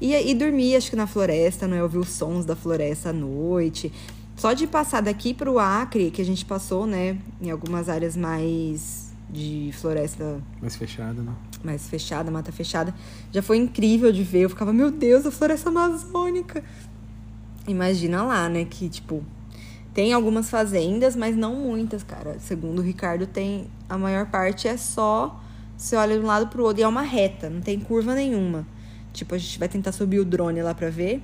E, 0.00 0.14
e 0.14 0.34
dormir, 0.34 0.76
acho 0.76 0.90
que 0.90 0.96
na 0.96 1.06
floresta, 1.06 1.66
não 1.66 1.76
é? 1.76 1.82
Ouvir 1.82 1.98
os 1.98 2.08
sons 2.10 2.44
da 2.44 2.54
floresta 2.54 3.10
à 3.10 3.12
noite. 3.12 3.92
Só 4.37 4.52
de 4.52 4.66
passar 4.66 5.00
daqui 5.00 5.34
pro 5.34 5.58
Acre, 5.58 6.10
que 6.10 6.22
a 6.22 6.25
gente 6.25 6.44
passou, 6.44 6.87
né? 6.87 7.18
Em 7.42 7.50
algumas 7.50 7.88
áreas 7.88 8.16
mais 8.16 9.08
de 9.28 9.70
floresta 9.75 10.40
Mais 10.62 10.75
fechada, 10.75 11.20
né? 11.20 11.32
mais 11.62 11.88
fechada, 11.88 12.30
mata 12.30 12.52
fechada. 12.52 12.94
Já 13.32 13.42
foi 13.42 13.56
incrível 13.56 14.12
de 14.12 14.22
ver. 14.22 14.42
Eu 14.42 14.48
ficava, 14.48 14.72
meu 14.72 14.90
Deus, 14.90 15.26
a 15.26 15.30
floresta 15.30 15.68
amazônica. 15.68 16.62
Imagina 17.66 18.22
lá, 18.22 18.48
né? 18.48 18.64
Que, 18.64 18.88
tipo, 18.88 19.25
tem 19.98 20.12
algumas 20.12 20.48
fazendas, 20.48 21.16
mas 21.16 21.36
não 21.36 21.56
muitas, 21.56 22.04
cara. 22.04 22.38
Segundo 22.38 22.78
o 22.78 22.82
Ricardo, 22.82 23.26
tem. 23.26 23.66
A 23.88 23.98
maior 23.98 24.26
parte 24.26 24.68
é 24.68 24.76
só. 24.76 25.42
Você 25.76 25.96
olha 25.96 26.16
de 26.16 26.24
um 26.24 26.26
lado 26.28 26.46
pro 26.46 26.62
outro 26.62 26.80
e 26.80 26.84
é 26.84 26.86
uma 26.86 27.02
reta, 27.02 27.50
não 27.50 27.60
tem 27.60 27.80
curva 27.80 28.14
nenhuma. 28.14 28.64
Tipo, 29.12 29.34
a 29.34 29.38
gente 29.38 29.58
vai 29.58 29.68
tentar 29.68 29.90
subir 29.90 30.20
o 30.20 30.24
drone 30.24 30.62
lá 30.62 30.72
pra 30.72 30.88
ver. 30.88 31.20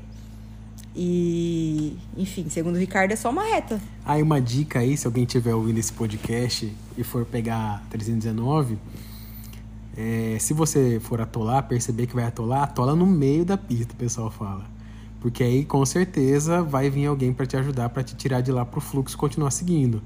E, 0.93 1.97
enfim, 2.17 2.49
segundo 2.49 2.75
o 2.75 2.79
Ricardo, 2.81 3.13
é 3.13 3.17
só 3.17 3.31
uma 3.31 3.45
reta. 3.45 3.81
Aí 4.05 4.21
uma 4.21 4.41
dica 4.41 4.81
aí, 4.81 4.97
se 4.97 5.07
alguém 5.07 5.25
tiver 5.25 5.55
ouvindo 5.55 5.79
esse 5.79 5.93
podcast 5.93 6.75
e 6.99 7.05
for 7.05 7.25
pegar 7.25 7.81
319, 7.91 8.77
é, 9.97 10.37
se 10.41 10.53
você 10.53 10.99
for 10.99 11.21
atolar, 11.21 11.69
perceber 11.69 12.09
que 12.09 12.15
vai 12.17 12.25
atolar, 12.25 12.65
atola 12.65 12.97
no 12.97 13.07
meio 13.07 13.45
da 13.45 13.57
pista, 13.57 13.93
o 13.93 13.97
pessoal 13.97 14.33
fala. 14.33 14.74
Porque 15.25 15.43
aí 15.43 15.65
com 15.65 15.83
certeza 15.87 16.63
vai 16.63 16.91
vir 16.91 17.07
alguém 17.07 17.33
para 17.33 17.47
te 17.47 17.57
ajudar, 17.57 17.89
para 17.89 18.03
te 18.03 18.15
tirar 18.15 18.43
de 18.43 18.53
lá 18.53 18.63
pro 18.63 18.79
fluxo 18.79 19.17
e 19.17 19.19
continuar 19.19 19.51
seguindo. 19.53 20.03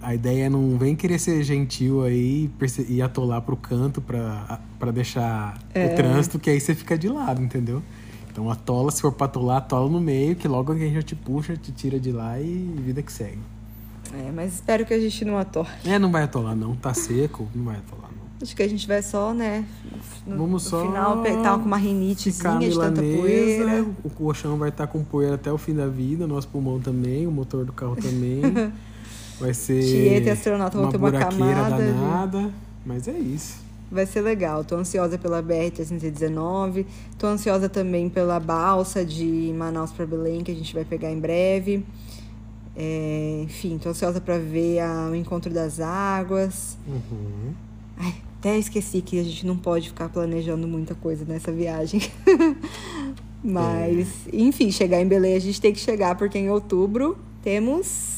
A 0.00 0.14
ideia 0.14 0.44
é 0.44 0.48
não 0.48 0.78
vem 0.78 0.94
querer 0.94 1.18
ser 1.18 1.42
gentil 1.42 2.04
aí 2.04 2.48
e 2.88 3.02
atolar 3.02 3.42
pro 3.42 3.56
canto 3.56 4.00
pra 4.00 4.60
pra 4.78 4.92
deixar 4.92 5.58
É. 5.74 5.86
o 5.86 5.96
trânsito, 5.96 6.38
que 6.38 6.48
aí 6.50 6.60
você 6.60 6.72
fica 6.72 6.96
de 6.96 7.08
lado, 7.08 7.42
entendeu? 7.42 7.82
Então 8.30 8.48
atola, 8.48 8.92
se 8.92 9.02
for 9.02 9.10
pra 9.10 9.24
atolar, 9.24 9.56
atola 9.56 9.90
no 9.90 10.00
meio, 10.00 10.36
que 10.36 10.46
logo 10.46 10.70
alguém 10.70 10.94
já 10.94 11.02
te 11.02 11.16
puxa, 11.16 11.56
te 11.56 11.72
tira 11.72 11.98
de 11.98 12.12
lá 12.12 12.38
e 12.40 12.72
vida 12.78 13.02
que 13.02 13.10
segue. 13.10 13.40
É, 14.14 14.30
mas 14.30 14.54
espero 14.54 14.86
que 14.86 14.94
a 14.94 15.00
gente 15.00 15.24
não 15.24 15.36
atole. 15.36 15.66
É, 15.84 15.98
não 15.98 16.12
vai 16.12 16.22
atolar 16.22 16.54
não, 16.54 16.76
tá 16.76 16.94
seco, 16.94 17.48
não 17.52 17.64
vai 17.64 17.74
atolar 17.78 18.08
não. 18.16 18.21
Acho 18.42 18.56
que 18.56 18.62
a 18.62 18.68
gente 18.68 18.86
vai 18.88 19.00
só, 19.02 19.32
né? 19.32 19.64
No, 20.26 20.36
Vamos 20.36 20.64
no 20.64 20.70
só 20.70 20.82
final 20.84 21.22
pegar 21.22 21.58
com 21.58 21.64
uma 21.64 21.76
rinitezinha 21.76 22.58
de 22.58 22.78
tanta 22.78 23.00
poeira. 23.02 23.86
o 24.04 24.10
colchão 24.10 24.58
vai 24.58 24.68
estar 24.68 24.86
com 24.88 25.02
poeira 25.04 25.36
até 25.36 25.50
o 25.52 25.56
fim 25.58 25.74
da 25.74 25.86
vida, 25.86 26.26
nosso 26.26 26.48
pulmão 26.48 26.80
também, 26.80 27.26
o 27.26 27.30
motor 27.30 27.64
do 27.64 27.72
carro 27.72 27.94
também. 27.96 28.42
vai 29.38 29.54
ser 29.54 29.80
Tieta 29.80 30.28
e 30.28 30.30
astronauta 30.32 30.76
vão 30.76 30.86
uma 30.86 30.90
ter 30.92 30.96
uma 30.98 31.10
camada 31.12 31.76
danada, 31.76 32.50
mas 32.84 33.06
é 33.08 33.16
isso. 33.18 33.60
Vai 33.90 34.06
ser 34.06 34.22
legal. 34.22 34.64
Tô 34.64 34.74
ansiosa 34.76 35.18
pela 35.18 35.42
BR-319. 35.42 36.86
Tô 37.18 37.26
ansiosa 37.26 37.68
também 37.68 38.08
pela 38.08 38.40
balsa 38.40 39.04
de 39.04 39.52
Manaus 39.56 39.92
para 39.92 40.06
Belém, 40.06 40.42
que 40.42 40.50
a 40.50 40.54
gente 40.54 40.72
vai 40.74 40.84
pegar 40.84 41.10
em 41.12 41.18
breve. 41.20 41.84
É, 42.74 43.42
enfim, 43.44 43.78
tô 43.78 43.90
ansiosa 43.90 44.18
para 44.20 44.38
ver 44.38 44.80
a- 44.80 45.08
o 45.10 45.14
encontro 45.14 45.52
das 45.52 45.78
águas. 45.78 46.78
Uhum. 46.88 47.52
Ai, 47.98 48.14
até 48.42 48.58
esqueci 48.58 49.00
que 49.00 49.20
a 49.20 49.22
gente 49.22 49.46
não 49.46 49.56
pode 49.56 49.86
ficar 49.90 50.08
planejando 50.08 50.66
muita 50.66 50.96
coisa 50.96 51.24
nessa 51.24 51.52
viagem. 51.52 52.00
Mas, 53.44 54.08
enfim, 54.32 54.70
chegar 54.72 55.00
em 55.00 55.06
Belém 55.06 55.36
a 55.36 55.38
gente 55.40 55.60
tem 55.60 55.72
que 55.72 55.78
chegar, 55.78 56.16
porque 56.16 56.36
em 56.38 56.50
outubro 56.50 57.16
temos 57.40 58.16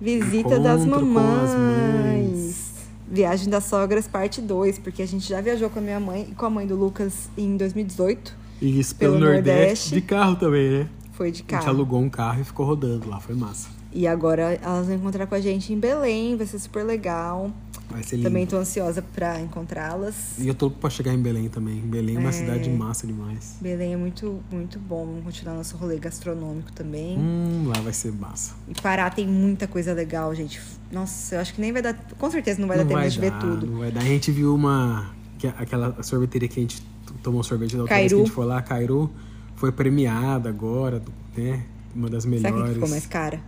visita 0.00 0.58
das 0.58 0.84
Encontro 0.84 1.06
com 1.12 1.18
as 1.18 1.50
mamães. 1.50 1.54
mães. 1.54 2.74
Viagem 3.10 3.48
das 3.48 3.64
sogras, 3.64 4.08
parte 4.08 4.40
2, 4.40 4.80
porque 4.80 5.02
a 5.02 5.06
gente 5.06 5.28
já 5.28 5.40
viajou 5.40 5.70
com 5.70 5.78
a 5.78 5.82
minha 5.82 6.00
mãe 6.00 6.26
e 6.30 6.34
com 6.34 6.44
a 6.44 6.50
mãe 6.50 6.66
do 6.66 6.74
Lucas 6.76 7.28
em 7.38 7.56
2018. 7.56 8.36
E 8.60 8.80
isso 8.80 8.94
pelo, 8.96 9.14
Pelo 9.14 9.24
Nordeste, 9.24 9.50
Nordeste. 9.54 9.94
de 9.94 10.00
carro 10.00 10.34
também, 10.36 10.68
né? 10.68 10.88
Foi 11.12 11.30
de 11.30 11.36
A 11.36 11.38
gente 11.38 11.46
carro. 11.46 11.68
alugou 11.68 12.00
um 12.00 12.10
carro 12.10 12.40
e 12.40 12.44
ficou 12.44 12.66
rodando 12.66 13.08
lá, 13.08 13.18
foi 13.20 13.34
massa. 13.36 13.68
E 13.92 14.06
agora 14.06 14.58
elas 14.62 14.86
vão 14.86 14.96
encontrar 14.96 15.26
com 15.26 15.34
a 15.34 15.40
gente 15.40 15.72
em 15.72 15.78
Belém, 15.78 16.36
vai 16.36 16.46
ser 16.46 16.58
super 16.58 16.84
legal. 16.84 17.50
Vai 17.90 18.02
ser 18.02 18.16
lindo. 18.16 18.28
Também 18.28 18.46
tô 18.46 18.56
ansiosa 18.58 19.00
pra 19.00 19.40
encontrá-las. 19.40 20.38
E 20.38 20.46
eu 20.46 20.54
tô 20.54 20.70
pra 20.70 20.90
chegar 20.90 21.14
em 21.14 21.18
Belém 21.22 21.48
também. 21.48 21.80
Belém 21.80 22.16
é 22.16 22.18
uma 22.18 22.28
É. 22.28 22.32
cidade 22.32 22.68
massa 22.68 23.06
demais. 23.06 23.56
Belém 23.62 23.94
é 23.94 23.96
muito, 23.96 24.40
muito 24.52 24.78
bom. 24.78 25.06
Vamos 25.06 25.24
continuar 25.24 25.54
nosso 25.54 25.74
rolê 25.78 25.96
gastronômico 25.98 26.70
também. 26.72 27.16
Hum, 27.18 27.64
lá 27.74 27.80
vai 27.80 27.94
ser 27.94 28.12
massa. 28.12 28.54
E 28.68 28.74
Pará 28.78 29.08
tem 29.08 29.26
muita 29.26 29.66
coisa 29.66 29.94
legal, 29.94 30.34
gente. 30.34 30.60
Nossa, 30.92 31.36
eu 31.36 31.40
acho 31.40 31.54
que 31.54 31.60
nem 31.62 31.72
vai 31.72 31.80
dar. 31.80 31.94
Com 32.18 32.30
certeza 32.30 32.60
não 32.60 32.68
vai 32.68 32.76
dar 32.76 32.84
tempo 32.84 33.08
de 33.08 33.18
ver 33.20 33.32
tudo. 33.38 33.66
Não 33.66 33.78
vai 33.78 33.90
dar. 33.90 34.00
A 34.02 34.04
gente 34.04 34.30
viu 34.30 34.54
uma. 34.54 35.10
que- 35.38 35.46
aquela 35.46 36.02
sorveteria 36.02 36.46
que 36.48 36.58
a 36.58 36.62
gente 36.62 36.82
tomou 37.22 37.42
sorvete 37.42 37.74
da 37.74 37.82
outra 37.82 37.94
vez 37.96 38.06
que 38.06 38.10
Cairu. 38.10 38.22
a 38.22 38.26
gente 38.26 38.34
foi 38.34 38.44
lá, 38.44 38.60
Cairu, 38.60 39.10
foi 39.56 39.70
premiada 39.72 40.48
agora, 40.50 41.00
né? 41.34 41.64
Uma 41.94 42.10
das 42.10 42.24
Sabe 42.24 42.36
melhores. 42.36 42.68
que 42.68 42.74
ficou 42.74 42.88
mais 42.88 43.06
cara? 43.06 43.40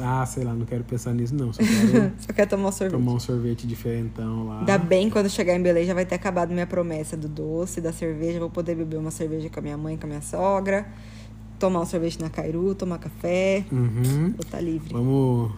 Ah, 0.00 0.26
sei 0.26 0.44
lá, 0.44 0.52
não 0.52 0.66
quero 0.66 0.82
pensar 0.84 1.12
nisso, 1.12 1.34
não. 1.34 1.52
Só 1.52 1.62
quero 1.64 2.12
Só 2.18 2.32
quer 2.32 2.46
tomar 2.46 2.68
um 2.68 2.72
sorvete. 2.72 2.98
tomar 2.98 3.12
um 3.12 3.20
sorvete 3.20 3.66
diferentão 3.66 4.48
lá. 4.48 4.58
Ainda 4.60 4.78
bem 4.78 5.08
quando 5.08 5.30
chegar 5.30 5.54
em 5.54 5.62
Belém 5.62 5.86
já 5.86 5.94
vai 5.94 6.04
ter 6.04 6.16
acabado 6.16 6.52
minha 6.52 6.66
promessa 6.66 7.16
do 7.16 7.28
doce, 7.28 7.80
da 7.80 7.92
cerveja. 7.92 8.40
Vou 8.40 8.50
poder 8.50 8.74
beber 8.74 8.96
uma 8.96 9.10
cerveja 9.10 9.48
com 9.48 9.60
a 9.60 9.62
minha 9.62 9.76
mãe, 9.76 9.96
com 9.96 10.06
a 10.06 10.08
minha 10.08 10.22
sogra. 10.22 10.86
Tomar 11.58 11.82
um 11.82 11.86
sorvete 11.86 12.20
na 12.20 12.28
Cairu, 12.28 12.74
tomar 12.74 12.98
café. 12.98 13.64
Uhum. 13.70 14.32
Vou 14.32 14.40
estar 14.40 14.60
livre. 14.60 14.92
Vamos 14.92 15.52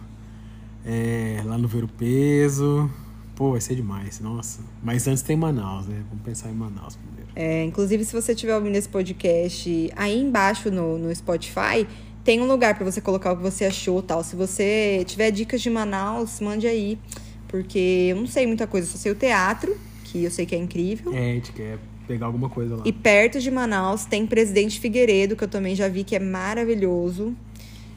é, 0.85 1.41
lá 1.43 1.57
no 1.57 1.67
Ver 1.67 1.83
o 1.83 1.87
Peso. 1.87 2.89
Pô, 3.35 3.51
vai 3.51 3.61
ser 3.61 3.75
demais, 3.75 4.19
nossa. 4.19 4.61
Mas 4.81 5.07
antes 5.07 5.21
tem 5.21 5.35
Manaus, 5.35 5.85
né? 5.85 6.03
Vamos 6.09 6.23
pensar 6.23 6.49
em 6.49 6.53
Manaus 6.53 6.95
primeiro. 6.95 7.29
É, 7.35 7.63
inclusive, 7.63 8.03
se 8.03 8.13
você 8.13 8.31
estiver 8.31 8.55
ouvindo 8.55 8.75
esse 8.75 8.89
podcast, 8.89 9.91
aí 9.95 10.19
embaixo 10.19 10.71
no, 10.71 10.97
no 10.97 11.13
Spotify, 11.13 11.85
tem 12.27 12.41
um 12.41 12.45
lugar 12.45 12.75
para 12.75 12.83
você 12.83 12.99
colocar 12.99 13.31
o 13.31 13.37
que 13.37 13.41
você 13.41 13.63
achou 13.63 14.01
tal. 14.01 14.21
Se 14.21 14.35
você 14.35 15.01
tiver 15.07 15.31
dicas 15.31 15.61
de 15.61 15.69
Manaus, 15.69 16.41
mande 16.41 16.67
aí. 16.67 16.99
Porque 17.47 18.09
eu 18.09 18.17
não 18.17 18.27
sei 18.27 18.45
muita 18.45 18.67
coisa, 18.67 18.85
só 18.85 18.97
sei 18.97 19.13
o 19.13 19.15
teatro, 19.15 19.77
que 20.03 20.25
eu 20.25 20.29
sei 20.29 20.45
que 20.45 20.53
é 20.53 20.57
incrível. 20.57 21.13
É, 21.13 21.31
a 21.31 21.33
gente 21.35 21.53
quer 21.53 21.79
pegar 22.05 22.25
alguma 22.25 22.49
coisa 22.49 22.75
lá. 22.75 22.83
E 22.85 22.91
perto 22.91 23.39
de 23.39 23.49
Manaus 23.49 24.03
tem 24.03 24.27
Presidente 24.27 24.77
Figueiredo, 24.77 25.37
que 25.37 25.43
eu 25.45 25.47
também 25.47 25.73
já 25.73 25.87
vi 25.87 26.03
que 26.03 26.17
é 26.17 26.19
maravilhoso. 26.19 27.33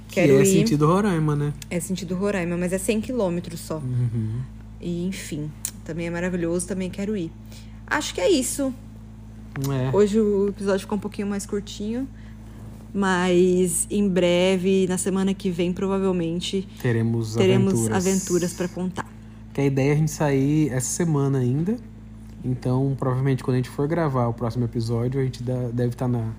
que 0.07 0.15
Quero 0.15 0.39
é 0.39 0.43
ir. 0.43 0.47
sentido 0.47 0.87
Roraima, 0.87 1.35
né? 1.35 1.53
É 1.69 1.81
sentido 1.81 2.15
Roraima, 2.15 2.57
mas 2.57 2.73
é 2.73 2.79
100 2.79 3.01
quilômetros 3.01 3.59
só. 3.59 3.79
Uhum. 3.79 4.43
E 4.81 5.09
enfim, 5.09 5.51
também 5.85 6.07
é 6.07 6.11
maravilhoso, 6.11 6.69
também 6.69 6.89
quero 6.89 7.17
ir. 7.17 7.33
Acho 7.85 8.15
que 8.15 8.21
é 8.21 8.31
isso. 8.31 8.73
É. 9.69 9.91
Hoje 9.93 10.21
o 10.21 10.51
episódio 10.51 10.83
ficou 10.83 10.97
um 10.97 11.01
pouquinho 11.01 11.27
mais 11.27 11.45
curtinho. 11.45 12.07
Mas 12.93 13.87
em 13.91 14.09
breve, 14.09 14.87
na 14.89 14.99
semana 14.99 15.33
que 15.33 15.51
vem, 15.51 15.73
provavelmente 15.73 16.67
Teremos, 16.83 17.35
teremos 17.35 17.73
aventuras. 17.75 18.07
aventuras 18.07 18.53
para 18.53 18.69
contar. 18.69 19.07
Que 19.53 19.61
a 19.61 19.65
ideia 19.67 19.91
é 19.91 19.93
a 19.93 19.97
gente 19.97 20.11
sair 20.11 20.69
essa 20.71 20.89
semana 20.89 21.39
ainda. 21.39 21.77
Então, 22.45 22.97
provavelmente, 22.99 23.45
quando 23.45 23.55
a 23.55 23.59
gente 23.59 23.69
for 23.69 23.87
gravar 23.87 24.27
o 24.29 24.33
próximo 24.33 24.65
episódio, 24.65 25.21
a 25.21 25.25
gente 25.25 25.43
dá- 25.43 25.69
deve 25.73 25.91
estar 25.91 26.09
na, 26.09 26.33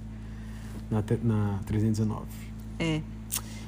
na, 0.90 1.02
te- 1.02 1.20
na 1.24 1.60
319. 1.66 2.22
É. 2.80 3.02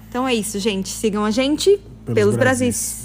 Então 0.10 0.28
é 0.28 0.34
isso, 0.34 0.60
gente. 0.60 0.89
Sigam 0.89 1.24
a 1.24 1.32
gente. 1.32 1.80
pelos, 2.06 2.15
pelos 2.15 2.36
Brasis. 2.36 2.60
Brasis. 2.60 3.03